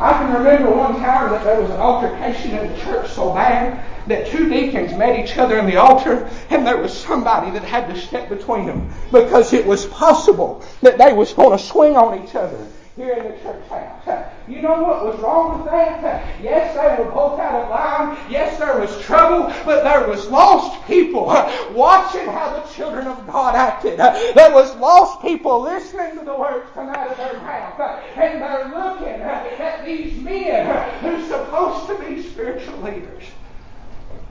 I 0.00 0.12
can 0.12 0.32
remember 0.32 0.70
one 0.70 0.94
time 1.00 1.32
that 1.32 1.42
there 1.42 1.60
was 1.60 1.70
an 1.70 1.76
altercation 1.80 2.52
in 2.56 2.72
the 2.72 2.78
church 2.78 3.10
so 3.10 3.34
bad 3.34 3.82
that 4.06 4.28
two 4.28 4.48
deacons 4.48 4.94
met 4.94 5.18
each 5.18 5.36
other 5.36 5.58
in 5.58 5.66
the 5.66 5.76
altar 5.76 6.30
and 6.50 6.64
there 6.64 6.76
was 6.76 6.96
somebody 6.96 7.50
that 7.50 7.64
had 7.64 7.88
to 7.92 8.00
step 8.00 8.28
between 8.28 8.66
them 8.66 8.88
because 9.10 9.52
it 9.52 9.66
was 9.66 9.86
possible 9.86 10.62
that 10.82 10.98
they 10.98 11.12
was 11.12 11.32
going 11.32 11.56
to 11.56 11.62
swing 11.62 11.96
on 11.96 12.22
each 12.22 12.36
other 12.36 12.64
here 12.98 13.14
in 13.14 13.30
the 13.30 13.38
church 13.38 13.66
house. 13.68 14.26
You 14.48 14.62
know 14.62 14.82
what 14.82 15.04
was 15.04 15.20
wrong 15.20 15.58
with 15.58 15.70
that? 15.70 16.24
Yes, 16.42 16.74
they 16.74 17.04
were 17.04 17.10
both 17.10 17.38
out 17.38 17.64
of 17.64 17.68
line. 17.68 18.16
Yes, 18.30 18.58
there 18.58 18.78
was 18.78 18.98
trouble, 19.02 19.52
but 19.66 19.84
there 19.84 20.08
was 20.08 20.26
lost 20.28 20.86
people 20.86 21.26
watching 21.72 22.26
how 22.26 22.58
the 22.58 22.66
children 22.72 23.06
of 23.06 23.26
God 23.26 23.54
acted. 23.54 23.98
There 23.98 24.52
was 24.52 24.74
lost 24.76 25.20
people 25.20 25.60
listening 25.60 26.18
to 26.18 26.24
the 26.24 26.34
words 26.34 26.66
come 26.72 26.88
out 26.88 27.10
of 27.10 27.16
their 27.18 27.34
mouth. 27.34 27.78
And 28.16 28.40
they're 28.40 28.68
looking 28.68 29.20
at 29.20 29.84
these 29.84 30.18
men 30.22 30.90
who're 31.00 31.22
supposed 31.28 31.86
to 31.88 31.98
be 32.06 32.22
spiritual 32.22 32.78
leaders 32.78 33.24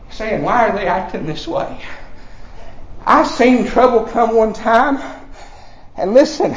saying, 0.10 0.42
why 0.42 0.68
are 0.68 0.76
they 0.76 0.88
acting 0.88 1.28
this 1.28 1.48
way? 1.48 1.80
I 3.06 3.24
seen 3.24 3.68
trouble 3.68 4.06
come 4.06 4.36
one 4.36 4.54
time, 4.54 5.00
and 5.96 6.14
listen, 6.14 6.56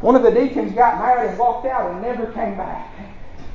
one 0.00 0.14
of 0.14 0.22
the 0.22 0.30
deacons 0.30 0.72
got 0.74 0.98
married 0.98 1.30
and 1.30 1.38
walked 1.38 1.66
out 1.66 1.90
and 1.90 2.02
never 2.02 2.26
came 2.32 2.56
back. 2.56 2.88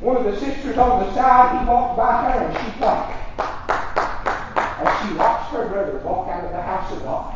One 0.01 0.17
of 0.17 0.25
the 0.25 0.37
sisters 0.39 0.77
on 0.77 0.99
the 0.99 1.13
side, 1.13 1.59
he 1.59 1.65
walked 1.65 1.95
by 1.95 2.31
her 2.31 2.39
and 2.43 2.57
she 2.57 2.77
cried. 2.77 3.19
As 4.85 5.07
she 5.07 5.15
watched 5.15 5.51
her 5.53 5.67
brother 5.69 5.97
walk 5.99 6.27
out 6.27 6.43
of 6.43 6.51
the 6.51 6.61
house 6.61 6.91
of 6.91 7.03
God 7.03 7.35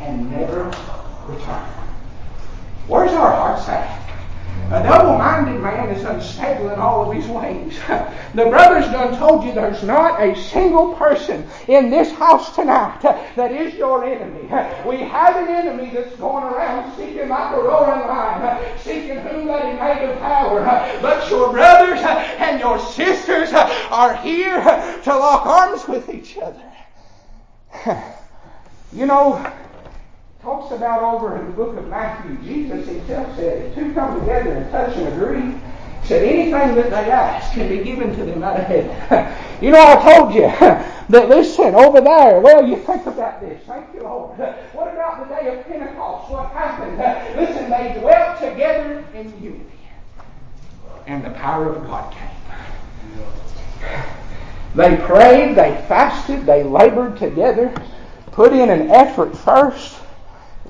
and 0.00 0.30
never 0.32 0.64
return. 1.28 1.68
Where's 2.88 3.12
our 3.12 3.30
hearts 3.30 3.68
at? 3.68 4.02
Man 4.70 4.82
is 6.02 6.08
unstable 6.08 6.70
in 6.70 6.78
all 6.78 7.10
of 7.10 7.16
his 7.16 7.26
ways. 7.28 7.78
The 8.34 8.46
brothers 8.46 8.86
done 8.86 9.14
told 9.18 9.44
you 9.44 9.52
there's 9.52 9.82
not 9.82 10.18
a 10.22 10.34
single 10.34 10.94
person 10.94 11.46
in 11.68 11.90
this 11.90 12.10
house 12.12 12.54
tonight 12.54 13.02
that 13.02 13.52
is 13.52 13.74
your 13.74 14.06
enemy. 14.06 14.44
We 14.86 15.02
have 15.02 15.36
an 15.36 15.54
enemy 15.54 15.90
that's 15.92 16.16
going 16.16 16.44
around 16.44 16.96
seeking 16.96 17.28
like 17.28 17.54
a 17.54 17.60
roaring 17.60 18.08
lion, 18.08 18.78
seeking 18.78 19.18
whom 19.18 19.48
that 19.48 19.66
he 19.66 19.72
may 19.72 20.06
devour. 20.06 20.64
But 21.02 21.28
your 21.30 21.52
brothers 21.52 22.00
and 22.00 22.58
your 22.58 22.78
sisters 22.78 23.52
are 23.52 24.16
here 24.16 24.62
to 25.04 25.10
lock 25.10 25.44
arms 25.44 25.86
with 25.86 26.08
each 26.08 26.38
other. 26.38 26.72
You 28.94 29.06
know, 29.06 29.50
talks 30.42 30.72
about 30.72 31.02
over 31.02 31.38
in 31.38 31.46
the 31.46 31.52
book 31.52 31.78
of 31.78 31.86
Matthew, 31.86 32.36
Jesus 32.42 32.86
himself 32.88 33.36
said, 33.36 33.74
two 33.76 33.94
come 33.94 34.18
together 34.18 34.52
and 34.52 34.70
touch 34.72 34.96
and 34.96 35.08
agree, 35.08 35.54
anything 36.20 36.74
that 36.74 36.90
they 36.90 37.10
ask 37.10 37.52
can 37.52 37.68
be 37.68 37.82
given 37.82 38.14
to 38.16 38.24
them 38.24 38.42
out 38.42 38.58
of 38.58 38.66
heaven. 38.66 39.36
you 39.62 39.70
know, 39.70 39.82
I 39.82 40.16
told 40.16 40.34
you 40.34 40.42
that 41.08 41.28
listen, 41.28 41.74
over 41.74 42.00
there, 42.00 42.40
well, 42.40 42.66
you 42.66 42.76
think 42.76 43.06
about 43.06 43.40
this. 43.40 43.62
Thank 43.66 43.94
you, 43.94 44.02
Lord. 44.02 44.38
What 44.72 44.92
about 44.92 45.28
the 45.28 45.34
day 45.34 45.58
of 45.58 45.66
Pentecost? 45.66 46.30
What 46.30 46.50
happened? 46.50 46.98
Listen, 47.36 47.70
they 47.70 47.98
dwelt 48.00 48.38
together 48.38 49.04
in 49.14 49.42
unity. 49.42 49.64
And 51.06 51.24
the 51.24 51.30
power 51.30 51.68
of 51.68 51.86
God 51.86 52.12
came. 52.12 53.90
They 54.74 54.96
prayed, 54.96 55.54
they 55.54 55.84
fasted, 55.86 56.46
they 56.46 56.62
labored 56.62 57.18
together, 57.18 57.74
put 58.30 58.54
in 58.54 58.70
an 58.70 58.90
effort 58.90 59.36
first 59.36 60.01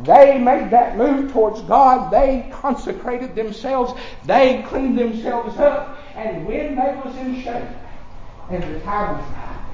they 0.00 0.38
made 0.38 0.70
that 0.70 0.96
move 0.96 1.33
towards 1.33 1.61
God. 1.62 2.11
They 2.11 2.48
consecrated 2.50 3.35
themselves. 3.35 3.92
They 4.24 4.64
cleaned 4.66 4.98
themselves 4.98 5.59
up. 5.59 5.98
And 6.14 6.46
when 6.46 6.76
they 6.76 7.00
was 7.05 7.16
in 7.16 7.42
shape, 7.42 7.68
and 8.50 8.62
the 8.62 8.81
time 8.81 9.18
was 9.18 9.26
right, 9.28 9.64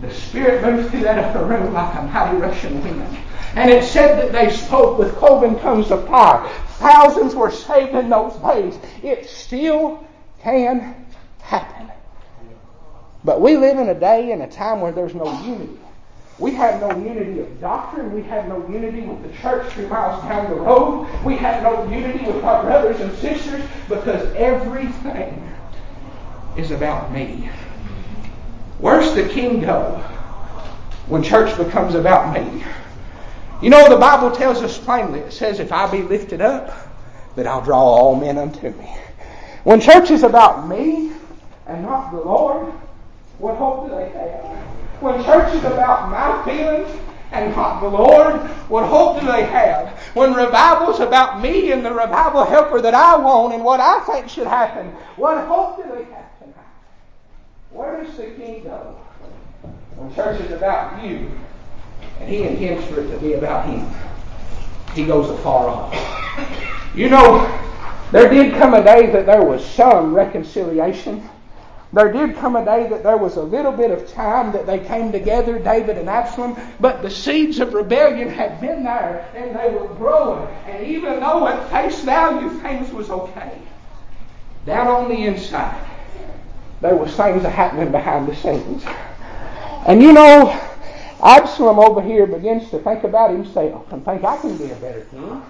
the 0.00 0.12
Spirit 0.12 0.62
moved 0.62 0.90
through 0.90 1.00
that 1.00 1.18
upper 1.18 1.44
room 1.44 1.72
like 1.72 1.94
a 1.96 2.02
mighty 2.02 2.36
rushing 2.38 2.82
wind. 2.82 3.16
And 3.54 3.70
it 3.70 3.84
said 3.84 4.20
that 4.20 4.32
they 4.32 4.54
spoke 4.54 4.98
with 4.98 5.14
cloven 5.16 5.58
tongues 5.60 5.90
of 5.90 6.06
fire. 6.08 6.48
Thousands 6.78 7.34
were 7.34 7.50
saved 7.50 7.94
in 7.94 8.10
those 8.10 8.34
days. 8.36 8.78
It 9.02 9.26
still 9.26 10.04
can 10.42 11.06
happen. 11.40 11.90
But 13.22 13.40
we 13.40 13.56
live 13.56 13.78
in 13.78 13.88
a 13.88 13.98
day 13.98 14.32
and 14.32 14.42
a 14.42 14.48
time 14.48 14.80
where 14.80 14.92
there's 14.92 15.14
no 15.14 15.40
unity. 15.42 15.78
We 16.38 16.52
had 16.52 16.80
no 16.80 16.90
unity 16.98 17.40
of 17.40 17.60
doctrine. 17.60 18.12
We 18.12 18.22
had 18.22 18.48
no 18.48 18.66
unity 18.68 19.02
with 19.02 19.22
the 19.22 19.38
church 19.38 19.72
three 19.72 19.86
miles 19.86 20.22
down 20.24 20.50
the 20.50 20.56
road. 20.56 21.08
We 21.24 21.36
had 21.36 21.62
no 21.62 21.88
unity 21.88 22.24
with 22.24 22.42
our 22.42 22.64
brothers 22.64 23.00
and 23.00 23.16
sisters 23.18 23.62
because 23.88 24.34
everything 24.34 25.52
is 26.56 26.72
about 26.72 27.12
me. 27.12 27.48
Where's 28.78 29.14
the 29.14 29.28
king 29.28 29.60
go 29.60 29.98
when 31.06 31.22
church 31.22 31.56
becomes 31.56 31.94
about 31.94 32.34
me? 32.34 32.64
You 33.62 33.70
know, 33.70 33.88
the 33.88 33.96
Bible 33.96 34.32
tells 34.32 34.60
us 34.62 34.76
plainly, 34.76 35.20
it 35.20 35.32
says, 35.32 35.60
if 35.60 35.72
I 35.72 35.90
be 35.90 36.02
lifted 36.02 36.40
up, 36.40 36.76
that 37.36 37.46
I'll 37.46 37.62
draw 37.62 37.80
all 37.80 38.16
men 38.16 38.38
unto 38.38 38.70
me. 38.70 38.96
When 39.62 39.80
church 39.80 40.10
is 40.10 40.24
about 40.24 40.68
me 40.68 41.12
and 41.66 41.82
not 41.82 42.10
the 42.10 42.20
Lord, 42.20 42.72
what 43.38 43.56
hope 43.56 43.88
do 43.88 43.94
they 43.94 44.08
have? 44.10 44.54
When 45.04 45.22
church 45.22 45.54
is 45.54 45.64
about 45.64 46.08
my 46.08 46.42
feelings 46.46 46.88
and 47.30 47.54
not 47.54 47.80
the 47.82 47.88
Lord, 47.88 48.36
what 48.70 48.88
hope 48.88 49.20
do 49.20 49.26
they 49.26 49.44
have? 49.44 49.90
When 50.14 50.32
revival 50.32 50.94
is 50.94 51.00
about 51.00 51.42
me 51.42 51.72
and 51.72 51.84
the 51.84 51.92
revival 51.92 52.42
helper 52.42 52.80
that 52.80 52.94
I 52.94 53.18
want 53.18 53.52
and 53.52 53.62
what 53.62 53.80
I 53.80 54.00
think 54.06 54.30
should 54.30 54.46
happen, 54.46 54.86
what 55.16 55.46
hope 55.46 55.76
do 55.76 55.82
they 55.82 56.04
have 56.04 56.38
tonight? 56.38 56.56
Where 57.68 58.02
does 58.02 58.16
the 58.16 58.30
king 58.30 58.64
go? 58.64 58.98
When 59.96 60.14
church 60.14 60.40
is 60.40 60.52
about 60.52 61.04
you 61.04 61.30
and 62.18 62.26
he 62.26 62.44
intends 62.44 62.86
for 62.86 63.00
it 63.00 63.10
to 63.10 63.18
be 63.18 63.34
about 63.34 63.66
him, 63.66 63.86
he 64.94 65.04
goes 65.04 65.28
afar 65.28 65.68
off. 65.68 66.94
You 66.94 67.10
know, 67.10 67.46
there 68.10 68.30
did 68.30 68.54
come 68.54 68.72
a 68.72 68.82
day 68.82 69.10
that 69.10 69.26
there 69.26 69.44
was 69.44 69.62
some 69.62 70.14
reconciliation 70.14 71.28
there 71.94 72.10
did 72.12 72.34
come 72.36 72.56
a 72.56 72.64
day 72.64 72.88
that 72.88 73.04
there 73.04 73.16
was 73.16 73.36
a 73.36 73.42
little 73.42 73.70
bit 73.70 73.92
of 73.92 74.08
time 74.12 74.50
that 74.52 74.66
they 74.66 74.80
came 74.80 75.12
together, 75.12 75.60
David 75.60 75.96
and 75.96 76.10
Absalom, 76.10 76.56
but 76.80 77.02
the 77.02 77.10
seeds 77.10 77.60
of 77.60 77.72
rebellion 77.72 78.28
had 78.28 78.60
been 78.60 78.82
there 78.82 79.30
and 79.34 79.54
they 79.54 79.70
were 79.70 79.86
growing. 79.94 80.48
And 80.66 80.84
even 80.84 81.20
though 81.20 81.46
at 81.46 81.70
face 81.70 82.02
value 82.02 82.50
things 82.60 82.90
was 82.90 83.10
okay, 83.10 83.58
down 84.66 84.88
on 84.88 85.08
the 85.08 85.24
inside, 85.24 85.88
there 86.80 86.96
was 86.96 87.14
things 87.14 87.44
happening 87.44 87.92
behind 87.92 88.26
the 88.26 88.34
scenes. 88.34 88.84
And 89.86 90.02
you 90.02 90.12
know, 90.12 90.50
Absalom 91.22 91.78
over 91.78 92.02
here 92.02 92.26
begins 92.26 92.70
to 92.70 92.80
think 92.80 93.04
about 93.04 93.30
himself 93.30 93.92
and 93.92 94.04
think, 94.04 94.24
I 94.24 94.36
can 94.38 94.56
be 94.58 94.70
a 94.70 94.74
better 94.76 95.02
king. 95.12 95.42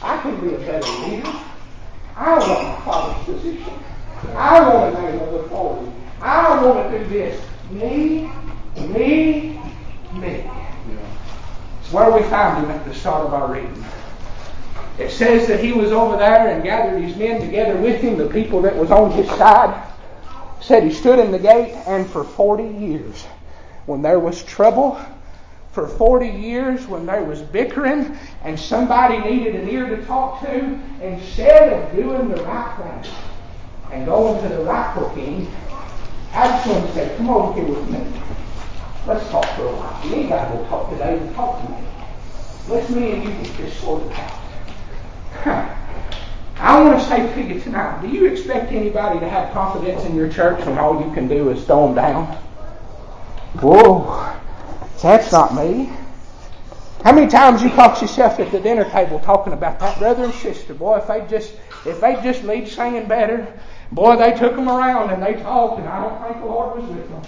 I 0.00 0.22
can 0.22 0.40
be 0.40 0.54
a 0.54 0.58
better 0.58 0.92
leader. 1.08 1.32
I 2.14 2.38
want 2.38 2.62
my 2.62 2.84
father's 2.84 3.24
position. 3.24 3.74
I 4.34 4.68
want 4.68 4.94
to 4.94 5.02
name 5.02 5.20
of 5.20 5.34
authority. 5.34 5.92
I 6.20 6.64
want 6.64 6.90
to 6.90 6.98
do 6.98 7.04
this. 7.08 7.44
Me, 7.70 8.30
me, 8.76 9.60
me. 10.14 10.50
It's 11.80 11.92
where 11.92 12.10
we 12.10 12.22
found 12.28 12.64
him 12.64 12.70
at 12.70 12.84
the 12.84 12.94
start 12.94 13.26
of 13.26 13.34
our 13.34 13.52
reading. 13.52 13.84
It 14.98 15.10
says 15.10 15.46
that 15.48 15.60
he 15.60 15.72
was 15.72 15.92
over 15.92 16.16
there 16.16 16.48
and 16.48 16.62
gathered 16.62 17.02
his 17.02 17.16
men 17.16 17.40
together 17.40 17.76
with 17.76 18.00
him, 18.00 18.16
the 18.16 18.28
people 18.28 18.62
that 18.62 18.74
was 18.74 18.90
on 18.90 19.10
his 19.12 19.28
side. 19.28 19.82
Said 20.60 20.82
he 20.84 20.92
stood 20.92 21.18
in 21.18 21.30
the 21.30 21.38
gate, 21.38 21.74
and 21.86 22.08
for 22.08 22.24
40 22.24 22.64
years, 22.64 23.24
when 23.84 24.00
there 24.00 24.18
was 24.18 24.42
trouble, 24.42 24.98
for 25.76 25.86
40 25.86 26.26
years 26.26 26.86
when 26.86 27.04
there 27.04 27.22
was 27.22 27.42
bickering 27.42 28.16
and 28.44 28.58
somebody 28.58 29.18
needed 29.18 29.56
an 29.56 29.68
ear 29.68 29.94
to 29.94 30.02
talk 30.06 30.40
to, 30.40 30.80
instead 31.02 31.70
of 31.70 31.94
doing 31.94 32.30
the 32.30 32.42
right 32.44 33.02
thing, 33.02 33.12
and 33.92 34.06
going 34.06 34.42
to 34.42 34.48
the 34.48 34.62
rightful 34.64 35.10
king, 35.10 35.50
Absalom 36.32 36.92
said, 36.92 37.16
Come 37.16 37.30
over 37.30 37.60
here 37.60 37.68
with 37.68 37.90
me. 37.90 38.00
Let's 39.06 39.28
talk 39.30 39.46
for 39.56 39.66
a 39.66 39.72
while. 39.72 40.06
You 40.06 40.14
ain't 40.16 40.28
got 40.28 40.52
to 40.52 40.68
talk 40.68 40.90
today, 40.90 41.18
but 41.18 41.34
talk 41.34 41.64
to 41.64 41.70
me. 41.70 41.78
Let's 42.68 42.90
me 42.90 43.12
and 43.12 43.24
you 43.24 43.30
get 43.30 43.56
this 43.56 43.78
sorted 43.78 44.10
out. 44.12 45.72
I 46.58 46.82
want 46.82 46.98
to 46.98 47.06
say 47.06 47.32
to 47.32 47.42
you 47.42 47.60
tonight, 47.60 48.00
do 48.00 48.08
you 48.08 48.26
expect 48.26 48.72
anybody 48.72 49.20
to 49.20 49.28
have 49.28 49.52
confidence 49.52 50.04
in 50.04 50.16
your 50.16 50.28
church 50.28 50.64
when 50.64 50.78
all 50.78 51.06
you 51.06 51.12
can 51.12 51.28
do 51.28 51.50
is 51.50 51.64
throw 51.64 51.86
them 51.86 51.94
down? 51.94 52.26
Whoa, 53.60 54.34
that's 55.02 55.30
not 55.32 55.54
me. 55.54 55.90
How 57.04 57.12
many 57.12 57.28
times 57.28 57.62
you 57.62 57.70
caught 57.70 58.02
yourself 58.02 58.40
at 58.40 58.50
the 58.50 58.58
dinner 58.58 58.88
table 58.90 59.20
talking 59.20 59.52
about 59.52 59.78
that 59.80 59.98
brother 59.98 60.24
and 60.24 60.34
sister? 60.34 60.74
Boy, 60.74 60.96
if 60.96 61.06
they 61.06 61.24
just 61.28 61.54
if 61.86 62.00
they 62.00 62.14
just 62.22 62.42
lead 62.42 62.66
singing 62.66 63.06
better, 63.06 63.46
Boy, 63.92 64.16
they 64.16 64.34
took 64.34 64.56
them 64.56 64.68
around 64.68 65.10
and 65.10 65.22
they 65.22 65.40
talked, 65.42 65.80
and 65.80 65.88
I 65.88 66.02
don't 66.02 66.22
think 66.22 66.40
the 66.40 66.46
Lord 66.46 66.80
was 66.80 66.88
with 66.90 67.08
them. 67.08 67.22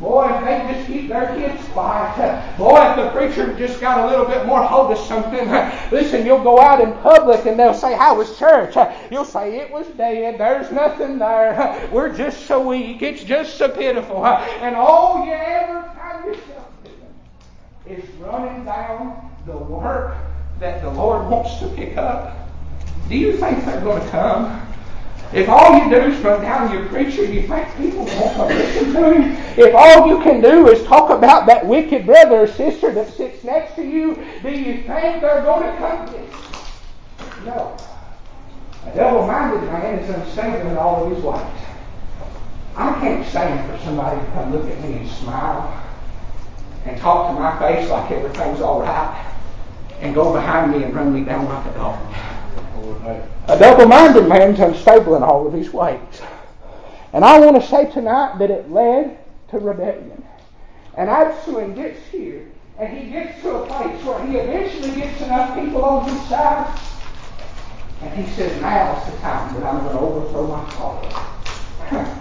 Boy, 0.00 0.28
if 0.28 0.44
they 0.44 0.74
just 0.74 0.86
keep 0.88 1.08
their 1.08 1.34
kids 1.36 1.62
quiet. 1.68 2.58
Boy, 2.58 2.80
if 2.80 2.96
the 2.96 3.10
preacher 3.10 3.56
just 3.56 3.80
got 3.80 4.00
a 4.00 4.06
little 4.08 4.26
bit 4.26 4.44
more 4.44 4.62
hold 4.62 4.90
of 4.90 4.98
something. 4.98 5.48
Listen, 5.92 6.26
you'll 6.26 6.42
go 6.42 6.60
out 6.60 6.80
in 6.80 6.92
public 6.94 7.46
and 7.46 7.58
they'll 7.58 7.74
say, 7.74 7.96
How 7.96 8.16
was 8.16 8.36
church? 8.36 8.74
You'll 9.10 9.24
say, 9.24 9.58
It 9.58 9.70
was 9.70 9.86
dead. 9.96 10.38
There's 10.38 10.72
nothing 10.72 11.18
there. 11.18 11.88
We're 11.92 12.14
just 12.14 12.46
so 12.46 12.66
weak. 12.66 13.02
It's 13.02 13.22
just 13.22 13.56
so 13.56 13.68
pitiful. 13.68 14.26
And 14.26 14.74
all 14.74 15.24
you 15.24 15.32
ever 15.32 15.82
find 15.96 16.24
yourself 16.24 16.66
doing 16.82 17.98
is 17.98 18.08
running 18.16 18.64
down 18.64 19.30
the 19.46 19.56
work 19.56 20.16
that 20.58 20.82
the 20.82 20.90
Lord 20.90 21.28
wants 21.28 21.58
to 21.60 21.68
pick 21.68 21.96
up. 21.96 22.36
Do 23.08 23.16
you 23.16 23.36
think 23.36 23.64
they're 23.64 23.80
going 23.80 24.02
to 24.02 24.10
come? 24.10 24.73
If 25.34 25.48
all 25.48 25.76
you 25.76 25.90
do 25.90 25.96
is 25.96 26.20
run 26.20 26.42
down 26.42 26.72
your 26.72 26.86
preacher, 26.86 27.24
you 27.24 27.48
think 27.48 27.76
people 27.76 28.04
won't 28.04 28.36
come 28.36 28.48
listen 28.48 28.92
to 28.92 29.12
him? 29.14 29.36
If 29.58 29.74
all 29.74 30.06
you 30.06 30.22
can 30.22 30.40
do 30.40 30.68
is 30.68 30.86
talk 30.86 31.10
about 31.10 31.46
that 31.46 31.66
wicked 31.66 32.06
brother 32.06 32.42
or 32.42 32.46
sister 32.46 32.92
that 32.92 33.12
sits 33.12 33.42
next 33.42 33.74
to 33.74 33.82
you, 33.82 34.14
do 34.42 34.50
you 34.50 34.84
think 34.84 35.20
they're 35.20 35.42
going 35.42 35.72
to 35.72 35.76
come 35.76 36.06
to 36.06 36.12
you? 36.12 37.46
No. 37.46 37.76
A 38.86 38.94
double-minded 38.94 39.64
man 39.64 39.98
is 39.98 40.08
unstable 40.08 40.70
in 40.70 40.76
all 40.76 41.04
of 41.04 41.16
his 41.16 41.24
ways. 41.24 41.42
I 42.76 42.92
can't 43.00 43.26
stand 43.26 43.68
for 43.68 43.84
somebody 43.84 44.20
to 44.20 44.32
come 44.32 44.52
look 44.52 44.70
at 44.70 44.80
me 44.82 44.98
and 44.98 45.10
smile 45.10 45.82
and 46.84 46.96
talk 46.98 47.34
to 47.34 47.40
my 47.40 47.58
face 47.58 47.90
like 47.90 48.08
everything's 48.12 48.60
all 48.60 48.82
right 48.82 49.34
and 50.00 50.14
go 50.14 50.32
behind 50.32 50.70
me 50.70 50.84
and 50.84 50.94
run 50.94 51.12
me 51.12 51.24
down 51.24 51.46
like 51.46 51.66
a 51.66 51.74
dog. 51.74 52.14
A 53.48 53.58
double 53.58 53.86
minded 53.86 54.26
man's 54.26 54.58
unstable 54.60 55.16
in 55.16 55.22
all 55.22 55.46
of 55.46 55.52
his 55.52 55.72
ways. 55.72 56.00
And 57.12 57.24
I 57.24 57.38
want 57.38 57.60
to 57.60 57.68
say 57.68 57.90
tonight 57.90 58.38
that 58.38 58.50
it 58.50 58.70
led 58.70 59.18
to 59.50 59.58
rebellion. 59.58 60.24
And 60.96 61.10
Absalom 61.10 61.74
gets 61.74 62.04
here, 62.06 62.46
and 62.78 62.96
he 62.96 63.10
gets 63.10 63.40
to 63.42 63.56
a 63.56 63.66
place 63.66 64.02
where 64.04 64.26
he 64.26 64.36
eventually 64.36 64.94
gets 64.94 65.20
enough 65.22 65.54
people 65.54 65.84
on 65.84 66.08
his 66.08 66.20
side 66.28 66.80
And 68.02 68.12
he 68.14 68.32
says, 68.34 68.60
now's 68.60 69.04
the 69.10 69.18
time 69.18 69.54
that 69.54 69.64
I'm 69.64 69.84
going 69.84 69.96
to 69.96 70.00
overthrow 70.00 70.46
my 70.46 70.70
father. 70.70 72.20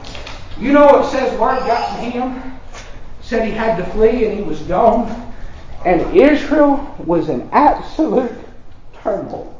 you 0.59 0.71
know 0.71 1.01
it 1.01 1.11
says 1.11 1.39
word 1.39 1.59
got 1.59 1.95
to 1.95 2.01
him, 2.03 2.59
said 3.21 3.47
he 3.47 3.53
had 3.53 3.77
to 3.77 3.85
flee 3.91 4.25
and 4.25 4.37
he 4.37 4.43
was 4.43 4.59
gone. 4.61 5.33
And 5.85 6.15
Israel 6.15 6.95
was 7.05 7.29
in 7.29 7.49
absolute 7.51 8.31
turmoil. 9.01 9.52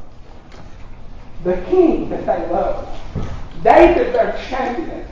The 1.44 1.58
king 1.70 2.10
that 2.10 2.26
they 2.26 2.48
loved, 2.50 2.88
David 3.64 4.14
their 4.14 4.42
champion, 4.50 5.06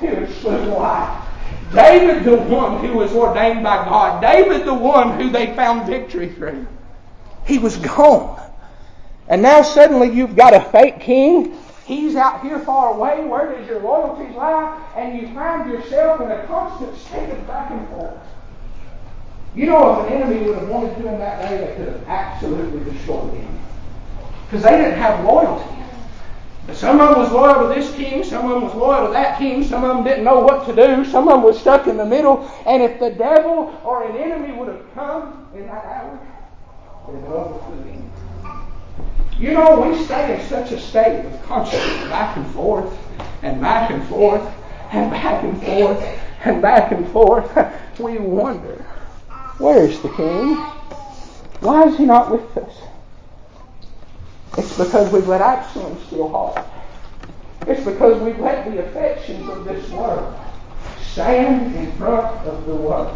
was 0.00 0.34
slew 0.36 0.56
alive. 0.56 1.24
David 1.74 2.24
the 2.24 2.36
one 2.36 2.84
who 2.84 2.94
was 2.94 3.12
ordained 3.12 3.62
by 3.62 3.84
God. 3.84 4.22
David 4.22 4.64
the 4.64 4.74
one 4.74 5.20
who 5.20 5.30
they 5.30 5.54
found 5.54 5.86
victory 5.86 6.30
through. 6.30 6.66
He 7.46 7.58
was 7.58 7.76
gone. 7.76 8.40
And 9.28 9.42
now 9.42 9.62
suddenly 9.62 10.10
you've 10.10 10.36
got 10.36 10.54
a 10.54 10.60
fake 10.60 11.00
king. 11.00 11.58
He's 11.84 12.16
out 12.16 12.42
here 12.42 12.58
far 12.60 12.94
away. 12.94 13.24
Where 13.24 13.54
does 13.54 13.66
your 13.68 13.80
loyalties 13.80 14.34
lie? 14.34 14.82
And 14.96 15.20
you 15.20 15.32
find 15.34 15.70
yourself 15.70 16.20
in 16.20 16.30
a 16.30 16.46
constant 16.46 16.96
state 16.96 17.30
of 17.30 17.46
back 17.46 17.70
and 17.70 17.86
forth. 17.88 18.14
You 19.54 19.66
know, 19.66 20.00
if 20.00 20.06
an 20.06 20.12
enemy 20.12 20.46
would 20.46 20.58
have 20.58 20.68
wanted 20.68 20.96
to 20.96 21.08
in 21.08 21.18
that 21.18 21.48
day, 21.48 21.66
they 21.66 21.76
could 21.76 21.92
have 21.92 22.08
absolutely 22.08 22.92
destroyed 22.92 23.34
him. 23.34 23.58
Because 24.48 24.64
they 24.64 24.78
didn't 24.78 24.98
have 24.98 25.24
loyalty. 25.24 25.78
Some 26.72 27.00
of 27.00 27.10
them 27.10 27.18
was 27.18 27.32
loyal 27.32 27.68
to 27.68 27.74
this 27.74 27.94
king, 27.94 28.24
some 28.24 28.44
of 28.46 28.50
them 28.50 28.62
was 28.62 28.74
loyal 28.74 29.08
to 29.08 29.12
that 29.12 29.38
king, 29.38 29.62
some 29.62 29.84
of 29.84 29.96
them 29.96 30.04
didn't 30.04 30.24
know 30.24 30.40
what 30.40 30.66
to 30.66 30.74
do, 30.74 31.04
some 31.04 31.28
of 31.28 31.34
them 31.34 31.42
was 31.42 31.58
stuck 31.58 31.86
in 31.86 31.96
the 31.96 32.04
middle, 32.04 32.50
and 32.66 32.82
if 32.82 32.98
the 32.98 33.10
devil 33.10 33.78
or 33.84 34.04
an 34.04 34.16
enemy 34.16 34.54
would 34.54 34.68
have 34.68 34.94
come 34.94 35.48
in 35.54 35.66
that 35.66 35.84
hour, 35.84 36.18
it 37.08 37.12
would 37.12 37.22
have 37.22 37.32
overthrew 37.32 37.82
him. 37.90 38.10
You 39.38 39.52
know, 39.52 39.80
we 39.80 40.02
stay 40.04 40.38
in 40.38 40.46
such 40.48 40.72
a 40.72 40.80
state 40.80 41.24
of 41.24 41.42
constant 41.44 41.82
back 42.10 42.36
and 42.36 42.46
forth, 42.52 42.96
and 43.42 43.60
back 43.60 43.90
and 43.90 44.06
forth, 44.08 44.46
and 44.92 45.10
back 45.10 45.44
and 45.44 45.62
forth, 45.62 46.20
and 46.44 46.62
back 46.62 46.92
and 46.92 47.10
forth. 47.12 47.50
We 47.98 48.16
wonder, 48.18 48.86
where's 49.58 50.00
the 50.02 50.08
king? 50.10 50.54
Why 51.58 51.88
is 51.88 51.98
he 51.98 52.04
not 52.04 52.30
with 52.30 52.56
us? 52.56 52.87
Because 54.78 55.12
we've 55.12 55.26
let 55.26 55.40
Absalom 55.40 55.98
steal 56.06 56.28
heart. 56.28 56.64
It's 57.66 57.84
because 57.84 58.22
we've 58.22 58.38
let 58.38 58.64
the 58.70 58.86
affections 58.86 59.48
of 59.48 59.64
this 59.64 59.90
world 59.90 60.38
stand 61.02 61.74
in 61.74 61.90
front 61.96 62.26
of 62.46 62.64
the 62.64 62.76
work 62.76 63.12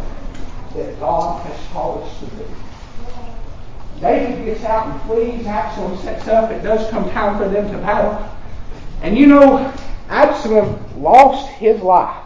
that 0.75 0.98
God 0.98 1.40
has 1.46 1.66
called 1.68 2.03
us 2.03 2.18
to 2.18 2.27
do. 2.27 2.46
David 4.01 4.44
gets 4.44 4.64
out 4.64 4.88
and 4.88 5.01
flees. 5.03 5.46
Absalom 5.46 5.96
sets 5.98 6.27
up. 6.27 6.51
It 6.51 6.62
does 6.62 6.90
come 6.90 7.09
time 7.11 7.38
for 7.38 7.48
them 7.48 7.70
to 7.70 7.79
battle. 7.79 8.29
And 9.01 9.16
you 9.16 9.29
know, 9.29 9.72
Absalom 10.09 10.85
lost 11.01 11.48
his 11.53 11.81
life 11.81 12.25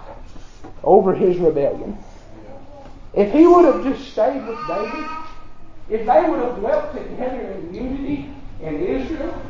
over 0.83 1.15
his 1.15 1.37
rebellion. 1.37 1.99
If 3.13 3.33
he 3.33 3.47
would 3.47 3.67
have 3.67 3.85
just 3.85 4.13
stayed 4.13 4.47
with 4.47 4.59
David, 4.67 5.07
if 5.91 6.07
they 6.07 6.31
would 6.31 6.41
have 6.41 6.57
dwelt 6.57 6.95
together 6.95 7.53
in 7.53 7.75
unity 7.75 8.31
in 8.61 8.83
Israel, 8.83 9.43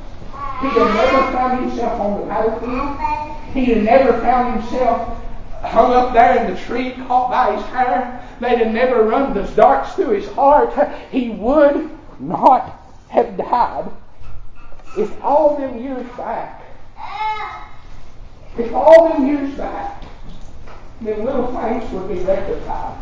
he'd 0.60 0.76
never 0.76 1.32
found 1.32 1.64
himself 1.64 2.00
on 2.00 2.20
the 2.20 2.26
battlefield. 2.26 3.54
He'd 3.54 3.84
never 3.84 4.20
found 4.20 4.60
himself 4.60 5.22
hung 5.62 5.92
up 5.92 6.12
there 6.12 6.44
in 6.44 6.52
the 6.52 6.60
tree, 6.60 6.92
caught 7.06 7.30
by 7.30 7.56
his 7.56 7.64
hair. 7.66 8.22
They'd 8.40 8.58
have 8.58 8.74
never 8.74 9.02
run 9.02 9.34
the 9.34 9.44
darts 9.54 9.94
through 9.94 10.10
his 10.10 10.28
heart. 10.32 10.74
He 11.10 11.30
would 11.30 11.90
not 12.20 12.80
have 13.08 13.36
died 13.36 13.90
if 14.96 15.22
all 15.22 15.56
them 15.56 15.82
years 15.82 16.06
back, 16.16 16.64
if 18.58 18.72
all 18.72 19.10
them 19.10 19.26
years 19.26 19.54
back, 19.54 20.04
them 21.00 21.24
little 21.24 21.54
things 21.54 21.90
would 21.92 22.08
be 22.08 22.20
rectified. 22.20 22.96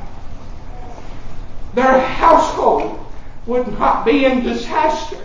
Their 1.74 2.00
household 2.00 3.04
would 3.46 3.66
not 3.78 4.04
be 4.04 4.24
in 4.24 4.42
disaster 4.42 5.18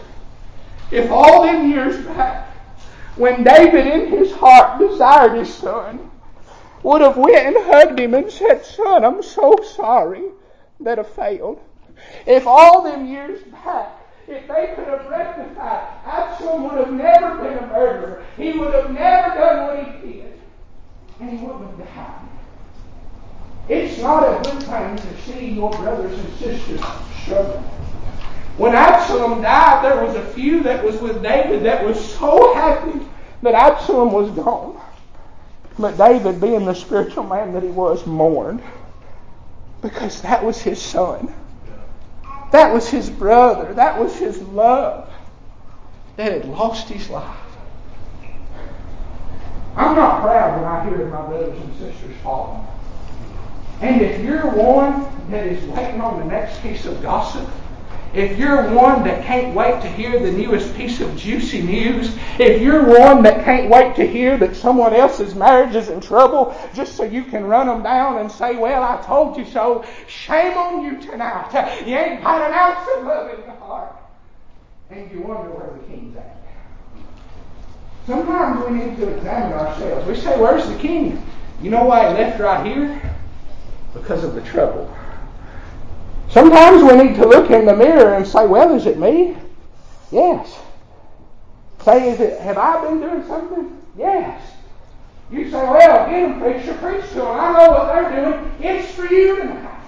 if 0.91 1.12
all 1.12 1.43
them 1.43 1.69
years 1.69 2.06
back, 2.06 2.47
when 3.15 3.43
David 3.43 3.88
in 3.88 4.08
his 4.10 4.32
heart 4.32 4.80
desired 4.80 5.38
his 5.38 5.54
son, 5.54 6.10
would 6.84 7.02
have 7.02 7.17
went 7.17 7.47
and 7.47 7.65
hugged 7.65 7.99
him 7.99 8.13
and 8.13 8.32
said, 8.32 8.63
Son, 8.63 9.04
I'm 9.04 9.21
so 9.21 9.56
sorry 9.75 10.23
that 10.80 10.97
I 10.97 11.04
failed. 11.04 11.60
If 12.25 12.47
all 12.47 12.84
them 12.84 13.06
years 13.06 13.43
back, 13.43 13.99
if 14.28 14.47
they 14.47 14.73
could 14.75 14.88
have 14.88 15.06
rectified, 15.10 15.88
Absalom 16.06 16.63
would 16.63 16.86
have 16.86 16.93
never 16.93 17.43
been 17.43 17.58
a 17.58 17.67
murderer. 17.67 18.25
He 18.38 18.58
would 18.58 18.73
have 18.73 18.91
never 18.91 19.36
done 19.36 19.67
what 19.67 19.86
he 19.86 20.13
did. 20.13 20.39
And 21.19 21.30
he 21.32 21.45
wouldn't 21.45 21.80
have 21.80 21.95
died. 21.95 22.30
It's 23.67 24.02
not 24.02 24.23
a 24.23 24.49
good 24.49 24.63
thing 24.63 24.95
to 24.95 25.21
see 25.21 25.49
your 25.49 25.71
brothers 25.71 26.17
and 26.17 26.34
sisters 26.38 26.82
struggling. 27.23 27.65
When 28.59 28.75
Absalom 28.75 29.41
died, 29.41 29.85
there 29.85 30.03
was 30.03 30.15
a 30.17 30.25
few 30.33 30.61
that 30.63 30.83
was 30.83 30.99
with 30.99 31.23
David 31.23 31.63
that 31.63 31.85
was 31.85 31.97
so 32.15 32.53
happy 32.55 32.99
that 33.41 33.53
Absalom 33.53 34.11
was 34.11 34.29
gone. 34.31 34.77
But 35.79 35.95
David, 35.95 36.41
being 36.41 36.65
the 36.65 36.73
spiritual 36.73 37.23
man 37.23 37.53
that 37.53 37.63
he 37.63 37.69
was, 37.69 38.05
mourned 38.05 38.61
because 39.81 40.21
that 40.23 40.43
was 40.43 40.61
his 40.61 40.81
son. 40.81 41.33
That 42.51 42.73
was 42.73 42.89
his 42.89 43.09
brother. 43.09 43.73
That 43.75 43.97
was 43.97 44.13
his 44.17 44.41
love 44.41 45.09
that 46.17 46.33
had 46.33 46.43
lost 46.43 46.89
his 46.89 47.09
life. 47.09 47.37
I'm 49.77 49.95
not 49.95 50.21
proud 50.21 50.61
when 50.61 50.69
I 50.69 50.83
hear 50.83 51.07
my 51.07 51.25
brothers 51.25 51.57
and 51.57 51.73
sisters 51.79 52.17
falling. 52.21 52.67
And 53.79 54.01
if 54.01 54.21
you're 54.21 54.47
one 54.47 55.07
that 55.31 55.47
is 55.47 55.63
waiting 55.69 56.01
on 56.01 56.19
the 56.19 56.25
next 56.25 56.61
piece 56.61 56.85
of 56.85 57.01
gossip, 57.01 57.47
if 58.13 58.37
you're 58.39 58.73
one 58.73 59.03
that 59.03 59.23
can't 59.23 59.53
wait 59.53 59.81
to 59.81 59.87
hear 59.87 60.19
the 60.19 60.31
newest 60.31 60.75
piece 60.75 60.99
of 60.99 61.15
juicy 61.15 61.61
news, 61.61 62.15
if 62.39 62.61
you're 62.61 62.83
one 62.83 63.21
that 63.23 63.45
can't 63.45 63.69
wait 63.69 63.95
to 63.97 64.07
hear 64.07 64.37
that 64.37 64.55
someone 64.55 64.93
else's 64.93 65.35
marriage 65.35 65.75
is 65.75 65.89
in 65.89 66.01
trouble 66.01 66.55
just 66.73 66.95
so 66.95 67.03
you 67.03 67.23
can 67.23 67.45
run 67.45 67.67
them 67.67 67.83
down 67.83 68.17
and 68.17 68.31
say, 68.31 68.55
well, 68.55 68.81
I 68.81 69.01
told 69.03 69.37
you 69.37 69.45
so, 69.45 69.85
shame 70.07 70.57
on 70.57 70.83
you 70.83 70.99
tonight. 70.99 71.51
You 71.85 71.95
ain't 71.95 72.23
got 72.23 72.41
an 72.41 72.53
ounce 72.53 72.89
of 72.97 73.05
love 73.05 73.33
in 73.37 73.45
your 73.45 73.55
heart. 73.57 73.95
And 74.89 75.11
you 75.11 75.21
wonder 75.21 75.51
where 75.51 75.77
the 75.77 75.87
king's 75.87 76.17
at. 76.17 76.37
Sometimes 78.07 78.65
we 78.65 78.75
need 78.75 78.97
to 78.97 79.07
examine 79.07 79.53
ourselves. 79.53 80.07
We 80.07 80.15
say, 80.15 80.39
where's 80.39 80.67
the 80.67 80.79
king? 80.79 81.23
You 81.61 81.69
know 81.69 81.83
why 81.83 82.09
he 82.09 82.15
left 82.15 82.39
right 82.39 82.65
here? 82.65 83.15
Because 83.93 84.23
of 84.23 84.33
the 84.33 84.41
trouble. 84.41 84.91
Sometimes 86.29 86.83
we 86.83 87.03
need 87.03 87.15
to 87.15 87.27
look 87.27 87.49
in 87.49 87.65
the 87.65 87.75
mirror 87.75 88.13
and 88.15 88.25
say, 88.25 88.45
well, 88.45 88.75
is 88.75 88.85
it 88.85 88.99
me? 88.99 89.35
Yes. 90.11 90.59
Say, 91.83 92.11
is 92.11 92.19
it, 92.19 92.39
have 92.41 92.57
I 92.57 92.85
been 92.85 92.99
doing 92.99 93.25
something? 93.25 93.81
Yes. 93.97 94.53
You 95.31 95.45
say, 95.45 95.51
well, 95.51 96.09
get 96.09 96.29
them, 96.29 96.39
preacher, 96.39 96.77
preach 96.77 97.07
to 97.09 97.15
them. 97.15 97.27
I 97.27 97.53
know 97.53 97.71
what 97.71 97.87
they're 97.87 98.31
doing. 98.31 98.51
It's 98.59 98.91
for 98.93 99.05
you 99.05 99.37
tonight. 99.37 99.81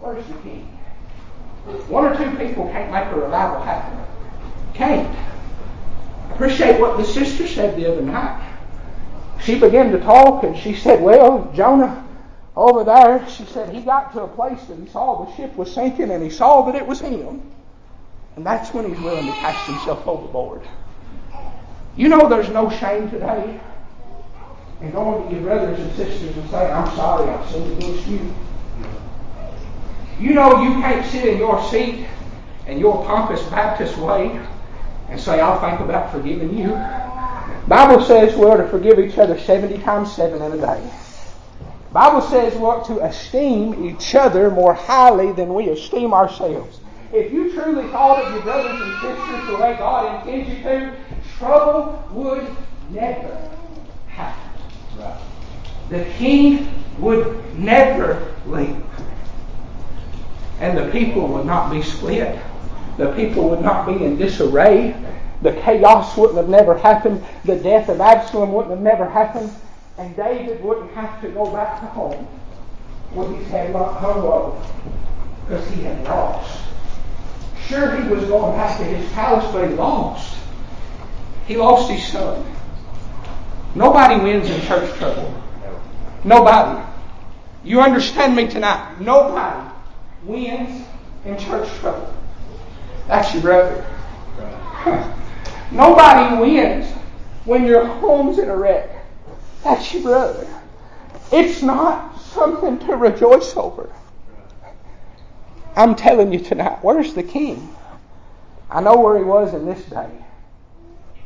Where's 0.00 0.26
the 0.26 0.34
king? 0.34 0.66
One 1.88 2.04
or 2.04 2.16
two 2.16 2.36
people 2.36 2.68
can't 2.68 2.92
make 2.92 3.06
a 3.06 3.20
revival 3.20 3.60
happen. 3.62 3.98
Can't. 4.74 5.16
Appreciate 6.30 6.80
what 6.80 6.96
the 6.96 7.04
sister 7.04 7.46
said 7.48 7.76
the 7.76 7.90
other 7.90 8.02
night. 8.02 8.54
She 9.42 9.58
began 9.58 9.90
to 9.92 9.98
talk 9.98 10.44
and 10.44 10.56
she 10.56 10.74
said, 10.74 11.02
well, 11.02 11.50
Jonah, 11.54 12.05
over 12.56 12.84
there, 12.84 13.28
she 13.28 13.44
said 13.44 13.74
he 13.74 13.82
got 13.82 14.12
to 14.14 14.22
a 14.22 14.28
place 14.28 14.62
that 14.64 14.78
he 14.78 14.88
saw 14.88 15.24
the 15.24 15.36
ship 15.36 15.54
was 15.56 15.72
sinking 15.72 16.10
and 16.10 16.22
he 16.22 16.30
saw 16.30 16.62
that 16.62 16.74
it 16.74 16.86
was 16.86 17.00
him. 17.00 17.42
And 18.34 18.46
that's 18.46 18.72
when 18.72 18.88
he's 18.88 18.98
willing 19.00 19.26
to 19.26 19.32
cast 19.32 19.66
himself 19.66 20.06
overboard. 20.06 20.62
You 21.96 22.08
know 22.08 22.28
there's 22.28 22.48
no 22.48 22.70
shame 22.70 23.10
today 23.10 23.60
in 24.80 24.90
going 24.90 25.28
to 25.28 25.34
your 25.34 25.42
brothers 25.42 25.78
and 25.78 25.94
sisters 25.96 26.36
and 26.36 26.50
saying, 26.50 26.72
I'm 26.72 26.96
sorry 26.96 27.28
I've 27.28 27.50
sinned 27.50 27.72
against 27.76 28.06
you. 28.06 28.34
You 30.18 30.32
know 30.32 30.62
you 30.62 30.70
can't 30.80 31.04
sit 31.10 31.26
in 31.26 31.38
your 31.38 31.62
seat 31.70 32.06
in 32.66 32.78
your 32.78 33.04
pompous 33.04 33.42
Baptist 33.44 33.96
way 33.98 34.40
and 35.08 35.20
say, 35.20 35.40
I'll 35.40 35.60
think 35.60 35.80
about 35.80 36.10
forgiving 36.10 36.56
you. 36.56 36.70
Bible 37.68 38.02
says 38.04 38.34
we're 38.36 38.56
to 38.56 38.68
forgive 38.68 38.98
each 38.98 39.18
other 39.18 39.38
70 39.38 39.78
times 39.82 40.14
7 40.14 40.40
in 40.40 40.52
a 40.52 40.56
day. 40.56 40.90
Bible 41.92 42.20
says 42.20 42.54
we 42.54 42.60
ought 42.60 42.86
to 42.86 43.04
esteem 43.04 43.84
each 43.86 44.14
other 44.14 44.50
more 44.50 44.74
highly 44.74 45.32
than 45.32 45.54
we 45.54 45.68
esteem 45.68 46.12
ourselves. 46.12 46.80
If 47.12 47.32
you 47.32 47.52
truly 47.52 47.88
thought 47.88 48.22
of 48.22 48.32
your 48.32 48.42
brothers 48.42 48.80
and 48.80 48.92
sisters 49.00 49.46
the 49.46 49.54
way 49.54 49.76
God 49.78 50.26
intends 50.26 50.50
you 50.50 50.62
to, 50.64 50.96
trouble 51.38 52.04
would 52.12 52.46
never 52.90 53.50
happen. 54.08 54.52
Right. 54.98 55.20
The 55.88 56.04
king 56.16 56.84
would 56.98 57.56
never 57.58 58.34
leave. 58.46 58.82
And 60.60 60.76
the 60.76 60.90
people 60.90 61.28
would 61.28 61.46
not 61.46 61.70
be 61.70 61.82
split. 61.82 62.38
The 62.96 63.12
people 63.14 63.48
would 63.50 63.60
not 63.60 63.86
be 63.86 64.04
in 64.04 64.16
disarray. 64.16 64.94
the 65.42 65.52
chaos 65.52 66.16
wouldn't 66.16 66.38
have 66.38 66.48
never 66.48 66.76
happened, 66.76 67.24
the 67.44 67.56
death 67.56 67.88
of 67.88 68.00
Absalom 68.00 68.52
wouldn't 68.52 68.72
have 68.72 68.82
never 68.82 69.08
happened, 69.08 69.50
and 69.98 70.14
David 70.16 70.62
wouldn't 70.62 70.90
have 70.92 71.20
to 71.22 71.28
go 71.28 71.50
back 71.50 71.80
to 71.80 71.86
home 71.86 72.28
with 73.14 73.36
his 73.38 73.48
head 73.48 73.74
hung 73.74 74.24
low 74.24 74.62
because 75.42 75.68
he 75.70 75.82
had 75.82 76.04
lost. 76.04 76.62
Sure, 77.66 77.96
he 77.96 78.08
was 78.08 78.24
going 78.26 78.56
back 78.56 78.78
to 78.78 78.84
his 78.84 79.10
palace, 79.12 79.50
but 79.52 79.68
he 79.68 79.74
lost. 79.74 80.38
He 81.46 81.56
lost 81.56 81.90
his 81.90 82.06
son. 82.06 82.44
Nobody 83.74 84.22
wins 84.22 84.48
in 84.48 84.60
church 84.62 84.96
trouble. 84.98 85.42
Nobody. 86.24 86.82
You 87.64 87.80
understand 87.80 88.36
me 88.36 88.48
tonight? 88.48 89.00
Nobody 89.00 89.70
wins 90.24 90.86
in 91.24 91.38
church 91.38 91.68
trouble. 91.78 92.12
That's 93.08 93.32
your 93.32 93.42
brother. 93.42 93.86
Nobody 95.72 96.40
wins 96.40 96.90
when 97.44 97.64
your 97.64 97.84
home's 97.84 98.38
in 98.38 98.48
a 98.48 98.56
wreck. 98.56 98.95
That's 99.66 99.92
your 99.92 100.02
brother. 100.04 100.46
It's 101.32 101.60
not 101.60 102.20
something 102.20 102.78
to 102.86 102.94
rejoice 102.94 103.56
over. 103.56 103.92
I'm 105.74 105.96
telling 105.96 106.32
you 106.32 106.38
tonight, 106.38 106.78
where's 106.82 107.14
the 107.14 107.24
king? 107.24 107.74
I 108.70 108.80
know 108.80 108.96
where 108.96 109.18
he 109.18 109.24
was 109.24 109.54
in 109.54 109.66
this 109.66 109.84
day. 109.86 110.08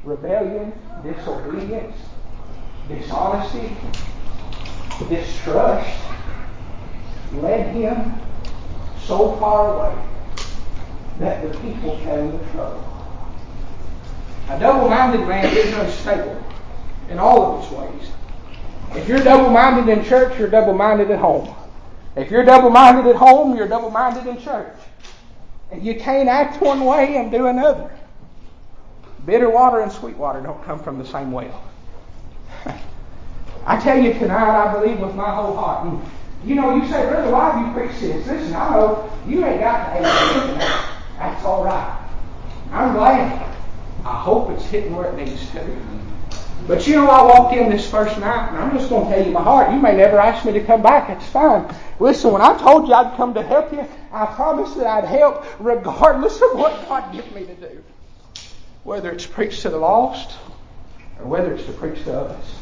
Rebellion, 0.05 0.73
disobedience, 1.03 1.95
dishonesty, 2.89 3.77
distrust 5.11 6.01
led 7.35 7.75
him 7.75 8.15
so 9.05 9.37
far 9.37 9.75
away 9.75 10.03
that 11.19 11.43
the 11.43 11.59
people 11.59 11.99
came 11.99 12.39
to 12.39 12.53
trouble. 12.53 13.07
A 14.49 14.59
double-minded 14.59 15.29
man 15.29 15.45
is 15.45 15.75
unstable 15.75 16.43
in 17.11 17.19
all 17.19 17.59
of 17.59 17.65
his 17.65 17.79
ways. 17.79 18.11
If 18.95 19.07
you're 19.07 19.23
double-minded 19.23 19.91
in 19.91 20.05
church, 20.05 20.39
you're 20.39 20.51
double-minded 20.51 21.11
at 21.11 21.19
home. 21.19 21.55
If 22.17 22.31
you're 22.31 22.45
double-minded 22.45 23.07
at 23.07 23.17
home, 23.17 23.57
you're 23.57 23.69
double-minded 23.69 24.27
in 24.27 24.41
church. 24.41 24.75
And 25.71 25.85
you 25.85 25.95
can't 25.95 26.29
act 26.29 26.61
one 26.61 26.85
way 26.85 27.17
and 27.17 27.31
do 27.31 27.47
another. 27.47 27.91
Bitter 29.25 29.49
water 29.49 29.81
and 29.81 29.93
sweet 29.93 30.17
water 30.17 30.41
don't 30.41 30.63
come 30.65 30.83
from 30.83 30.99
the 30.99 31.05
same 31.05 31.31
well. 31.31 31.63
I 33.67 33.79
tell 33.81 33.99
you 33.99 34.13
tonight, 34.15 34.51
I 34.51 34.73
believe 34.73 34.99
with 34.99 35.15
my 35.15 35.31
whole 35.31 35.55
heart. 35.55 35.87
And, 35.87 36.03
you 36.45 36.57
know, 36.57 36.75
you 36.75 36.83
say, 36.89 37.09
Brother, 37.09 37.31
why 37.31 37.51
have 37.51 37.67
you 37.67 37.73
preached 37.73 38.01
this? 38.01 38.27
Listen, 38.27 38.55
I 38.55 38.71
know 38.71 39.13
you 39.29 39.45
ain't 39.45 39.61
got 39.61 39.93
to 39.93 40.01
tonight. 40.01 40.97
That's 41.19 41.45
all 41.45 41.65
right. 41.65 42.09
I'm 42.73 42.95
glad. 42.95 43.57
I 44.05 44.21
hope 44.21 44.51
it's 44.51 44.65
hitting 44.65 44.97
where 44.97 45.11
it 45.13 45.17
needs 45.17 45.51
to. 45.53 45.61
But 46.67 46.87
you 46.87 46.97
know, 46.97 47.09
I 47.09 47.23
walked 47.23 47.55
in 47.55 47.71
this 47.71 47.91
first 47.91 48.19
night, 48.19 48.51
and 48.51 48.59
I'm 48.59 48.77
just 48.77 48.91
going 48.91 49.09
to 49.09 49.17
tell 49.17 49.27
you 49.27 49.33
my 49.33 49.43
heart. 49.43 49.73
You 49.73 49.81
may 49.81 49.97
never 49.97 50.19
ask 50.19 50.45
me 50.45 50.53
to 50.53 50.61
come 50.61 50.83
back. 50.83 51.09
It's 51.11 51.27
fine. 51.27 51.75
Listen, 51.99 52.33
when 52.33 52.43
I 52.43 52.57
told 52.59 52.87
you 52.87 52.95
I'd 52.95 53.17
come 53.17 53.35
to 53.35 53.43
help 53.43 53.73
you, 53.73 53.85
I 54.13 54.27
promised 54.27 54.77
that 54.77 54.87
I'd 54.87 55.05
help 55.05 55.45
regardless 55.59 56.37
of 56.37 56.59
what 56.59 56.87
God 56.89 57.13
gave 57.13 57.35
me 57.35 57.47
to 57.47 57.55
do. 57.55 57.83
Whether 58.85 59.11
it's 59.11 59.27
preach 59.27 59.63
to 59.63 59.71
the 59.71 59.79
lost, 59.79 60.39
or 61.19 61.27
whether 61.27 61.55
it's 61.55 61.65
to 61.67 61.73
preach 61.73 62.05
to 62.05 62.19
others. 62.19 62.55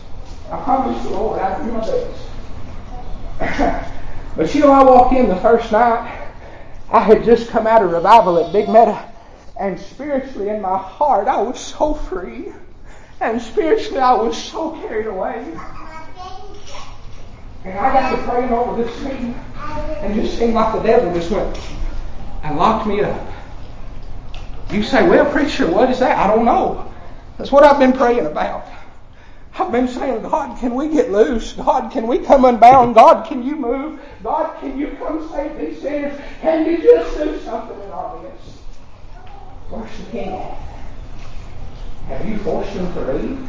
I 0.51 0.63
promise 0.63 1.03
the 1.03 1.11
Lord 1.11 1.41
I'd 1.41 1.63
do 1.65 1.73
my 1.73 1.81
best. 1.81 2.25
but 4.37 4.55
you 4.55 4.63
know, 4.63 4.73
I 4.73 4.83
walked 4.83 5.15
in 5.15 5.29
the 5.29 5.37
first 5.37 5.71
night. 5.71 6.31
I 6.91 7.01
had 7.01 7.25
just 7.25 7.51
come 7.51 7.67
out 7.67 7.83
of 7.83 7.93
revival 7.93 8.43
at 8.43 8.51
Big 8.53 8.69
Meadow, 8.69 8.99
and 9.61 9.79
spiritually 9.79 10.49
in 10.49 10.63
my 10.63 10.79
heart, 10.79 11.29
I 11.29 11.43
was 11.43 11.61
so 11.61 11.93
free. 11.93 12.55
And 13.21 13.41
spiritually, 13.43 13.99
I 13.99 14.15
was 14.15 14.41
so 14.41 14.73
carried 14.81 15.07
away. 15.07 15.45
And 17.65 17.79
I 17.79 17.93
got 17.93 18.17
to 18.17 18.23
praying 18.23 18.53
over 18.53 18.83
this 18.83 18.95
thing, 19.01 19.35
and 20.01 20.15
just 20.15 20.39
seemed 20.39 20.55
like 20.55 20.73
the 20.75 20.83
devil 20.83 21.13
just 21.13 21.31
went 21.31 21.59
and 22.45 22.57
locked 22.57 22.87
me 22.87 23.03
up. 23.03 23.27
You 24.71 24.83
say, 24.83 25.09
well, 25.09 25.31
preacher, 25.31 25.67
what 25.69 25.91
is 25.91 25.99
that? 25.99 26.17
I 26.17 26.33
don't 26.33 26.45
know. 26.45 26.93
That's 27.37 27.51
what 27.51 27.65
I've 27.65 27.79
been 27.79 27.93
praying 27.93 28.27
about. 28.27 28.67
I've 29.59 29.73
been 29.73 29.89
saying, 29.89 30.23
God, 30.23 30.57
can 30.61 30.77
we 30.77 30.89
get 30.89 31.11
loose? 31.11 31.55
God, 31.55 31.91
can 31.91 32.07
we 32.07 32.21
come 32.21 32.45
unbound? 32.45 32.95
God, 32.95 33.27
can 33.27 33.43
you 33.43 33.57
move? 33.57 34.01
God, 34.23 34.57
can 34.61 34.79
you 34.79 34.97
come 34.99 35.29
save 35.31 35.59
these 35.59 35.83
sinners? 35.83 36.19
Can 36.41 36.65
you 36.65 36.81
just 36.81 37.19
do 37.19 37.41
something 37.41 37.81
in 37.81 37.91
our 37.91 38.23
midst? 38.23 38.59
Where's 39.69 39.99
the 39.99 40.11
king 40.13 40.57
Have 42.09 42.29
you 42.29 42.39
forced 42.39 42.71
him 42.71 42.93
to 42.95 43.13
leave? 43.13 43.49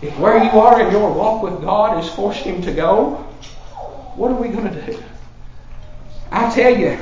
If 0.00 0.16
where 0.18 0.42
you 0.42 0.50
are 0.50 0.80
in 0.80 0.92
your 0.92 1.12
walk 1.12 1.42
with 1.42 1.60
God 1.60 2.02
is 2.02 2.10
forced 2.10 2.40
him 2.40 2.62
to 2.62 2.72
go, 2.72 3.16
what 4.14 4.30
are 4.30 4.34
we 4.34 4.48
going 4.48 4.72
to 4.72 4.86
do? 4.86 5.02
I 6.30 6.54
tell 6.54 6.76
you, 6.76 6.98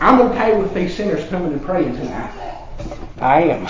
I'm 0.00 0.20
okay 0.22 0.60
with 0.60 0.74
these 0.74 0.94
sinners 0.94 1.26
coming 1.30 1.52
and 1.52 1.64
praying 1.64 1.94
tonight. 1.96 2.66
I 3.18 3.42
am. 3.42 3.68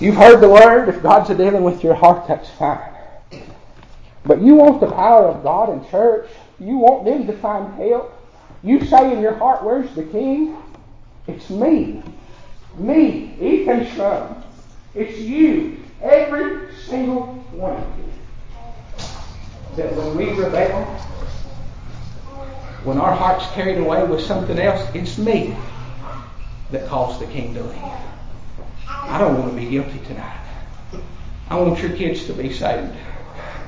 You've 0.00 0.16
heard 0.16 0.40
the 0.40 0.48
word. 0.48 0.88
If 0.88 1.02
God's 1.02 1.28
dealing 1.30 1.62
with 1.62 1.82
your 1.82 1.94
heart, 1.94 2.28
that's 2.28 2.50
fine. 2.50 2.92
But 4.24 4.42
you 4.42 4.54
want 4.56 4.80
the 4.80 4.90
power 4.90 5.28
of 5.28 5.42
God 5.42 5.70
in 5.70 5.88
church. 5.90 6.28
You 6.60 6.76
want 6.76 7.04
them 7.04 7.26
to 7.26 7.32
find 7.38 7.72
help. 7.74 8.14
You 8.62 8.84
say 8.84 9.12
in 9.12 9.20
your 9.20 9.34
heart, 9.34 9.64
Where's 9.64 9.92
the 9.94 10.02
king? 10.02 10.56
It's 11.26 11.48
me. 11.48 12.02
Me, 12.78 13.34
Ethan 13.40 13.86
Shrum. 13.86 14.42
It's 14.94 15.18
you. 15.18 15.78
Every 16.00 16.72
single 16.74 17.26
one 17.52 17.76
of 17.76 17.98
you. 17.98 18.04
That 19.76 19.94
when 19.96 20.16
we 20.16 20.30
rebel, 20.32 20.84
when 22.84 22.98
our 22.98 23.14
heart's 23.14 23.46
carried 23.52 23.78
away 23.78 24.04
with 24.04 24.20
something 24.20 24.58
else, 24.58 24.88
it's 24.94 25.18
me 25.18 25.56
that 26.70 26.86
caused 26.86 27.20
the 27.20 27.26
king 27.26 27.54
to 27.54 27.62
leave. 27.62 27.92
I 28.88 29.18
don't 29.18 29.38
want 29.38 29.50
to 29.52 29.56
be 29.56 29.68
guilty 29.68 29.98
tonight. 30.06 30.40
I 31.50 31.56
want 31.56 31.80
your 31.80 31.92
kids 31.92 32.26
to 32.26 32.32
be 32.32 32.52
saved. 32.52 32.94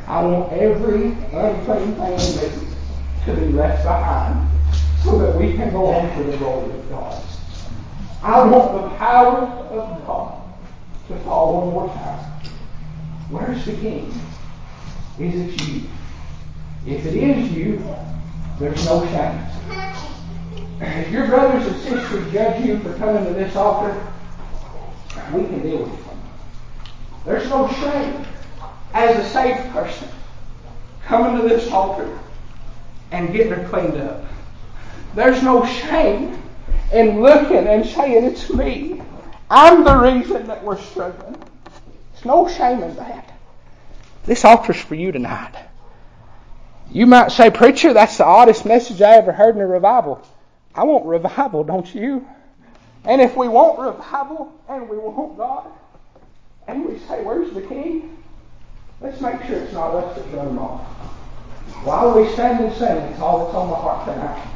I 0.07 0.23
want 0.23 0.53
every 0.53 1.13
unclean 1.33 1.95
thing 1.95 2.75
to 3.25 3.35
be 3.35 3.53
left 3.53 3.85
behind 3.85 4.49
so 5.03 5.19
that 5.19 5.37
we 5.37 5.55
can 5.55 5.71
go 5.73 5.87
on 5.87 6.17
to 6.17 6.25
the 6.25 6.37
glory 6.37 6.71
of 6.71 6.91
God. 6.91 7.23
I 8.23 8.45
want 8.45 8.83
the 8.83 8.97
power 8.97 9.39
of 9.39 10.07
God 10.07 10.43
to 11.09 11.17
fall 11.21 11.61
one 11.61 11.73
more 11.73 11.89
time. 11.89 12.19
Where's 13.31 13.65
the 13.65 13.73
king? 13.73 14.13
Is 15.19 15.35
it 15.35 15.69
you? 15.69 15.83
If 16.87 17.07
it 17.07 17.15
is 17.15 17.53
you, 17.53 17.83
there's 18.59 18.85
no 18.85 19.07
shame. 19.07 19.51
If 20.81 21.11
your 21.11 21.27
brothers 21.27 21.67
and 21.67 21.77
sisters 21.83 22.33
judge 22.33 22.65
you 22.65 22.79
for 22.81 22.95
coming 22.95 23.25
to 23.25 23.33
this 23.33 23.55
altar, 23.57 23.95
we 25.33 25.45
can 25.45 25.63
deal 25.63 25.85
with 25.85 26.07
them. 26.07 26.21
There's 27.25 27.49
no 27.49 27.69
shame 27.69 28.25
as 28.93 29.19
a 29.19 29.29
saved 29.31 29.71
person 29.71 30.09
coming 31.05 31.41
to 31.41 31.49
this 31.49 31.71
altar 31.71 32.19
and 33.13 33.33
getting 33.33 33.53
her 33.53 33.69
cleaned 33.69 33.97
up. 33.97 34.25
There's 35.15 35.43
no 35.43 35.65
shame 35.65 36.40
in 36.93 37.21
looking 37.21 37.67
and 37.67 37.87
saying, 37.87 38.25
It's 38.25 38.51
me. 38.53 39.03
I'm 39.51 39.85
the 39.85 39.97
reason 39.97 40.47
that 40.47 40.63
we're 40.63 40.81
struggling. 40.81 41.37
There's 42.13 42.25
no 42.25 42.49
shame 42.49 42.83
in 42.83 42.97
that. 42.97 43.33
This 44.25 44.45
altar's 44.45 44.81
for 44.81 44.95
you 44.95 45.13
tonight. 45.13 45.55
You 46.91 47.07
might 47.07 47.33
say, 47.33 47.51
Preacher, 47.51 47.93
that's 47.93 48.19
the 48.19 48.25
oddest 48.25 48.65
message 48.65 49.01
I 49.01 49.15
ever 49.15 49.33
heard 49.33 49.55
in 49.57 49.61
a 49.61 49.67
revival. 49.67 50.27
I 50.75 50.85
want 50.85 51.07
revival, 51.07 51.65
don't 51.65 51.93
you? 51.95 52.27
And 53.05 53.21
if 53.21 53.37
we 53.37 53.49
want 53.49 53.79
revival 53.79 54.53
and 54.69 54.89
we 54.89 54.99
want 54.99 55.37
God, 55.37 55.67
and 56.67 56.85
we 56.85 56.99
say, 57.01 57.23
Where's 57.23 57.53
the 57.53 57.63
king? 57.63 58.17
Let's 59.01 59.21
make 59.21 59.43
sure 59.45 59.57
it's 59.57 59.73
not 59.73 59.95
us 59.95 60.17
that's 60.17 60.29
run 60.29 60.49
him 60.49 60.59
off. 60.59 60.83
While 61.85 62.21
we 62.21 62.31
stand 62.33 62.63
and 62.63 62.75
sing, 62.77 62.97
it's 62.97 63.21
all 63.21 63.45
that's 63.45 63.55
on 63.55 63.71
my 63.71 63.77
heart 63.77 64.07
tonight. 64.07 64.47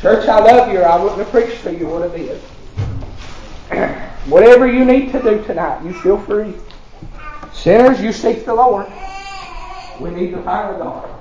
Church, 0.00 0.28
I 0.28 0.38
love 0.38 0.72
you, 0.72 0.78
or 0.78 0.86
I 0.86 0.96
wouldn't 0.96 1.18
have 1.18 1.30
preached 1.30 1.62
to 1.64 1.74
you 1.74 1.88
what 1.88 2.02
it 2.02 2.20
is. 2.20 2.42
Whatever 4.26 4.70
you 4.70 4.84
need 4.84 5.10
to 5.10 5.20
do 5.20 5.42
tonight, 5.44 5.84
you 5.84 5.92
feel 5.92 6.18
free. 6.18 6.54
Sinners, 7.52 8.00
you 8.00 8.12
seek 8.12 8.44
the 8.44 8.54
Lord. 8.54 8.86
We 9.98 10.10
need 10.10 10.34
the 10.34 10.42
power 10.42 10.74
of 10.74 10.78
God. 10.78 11.17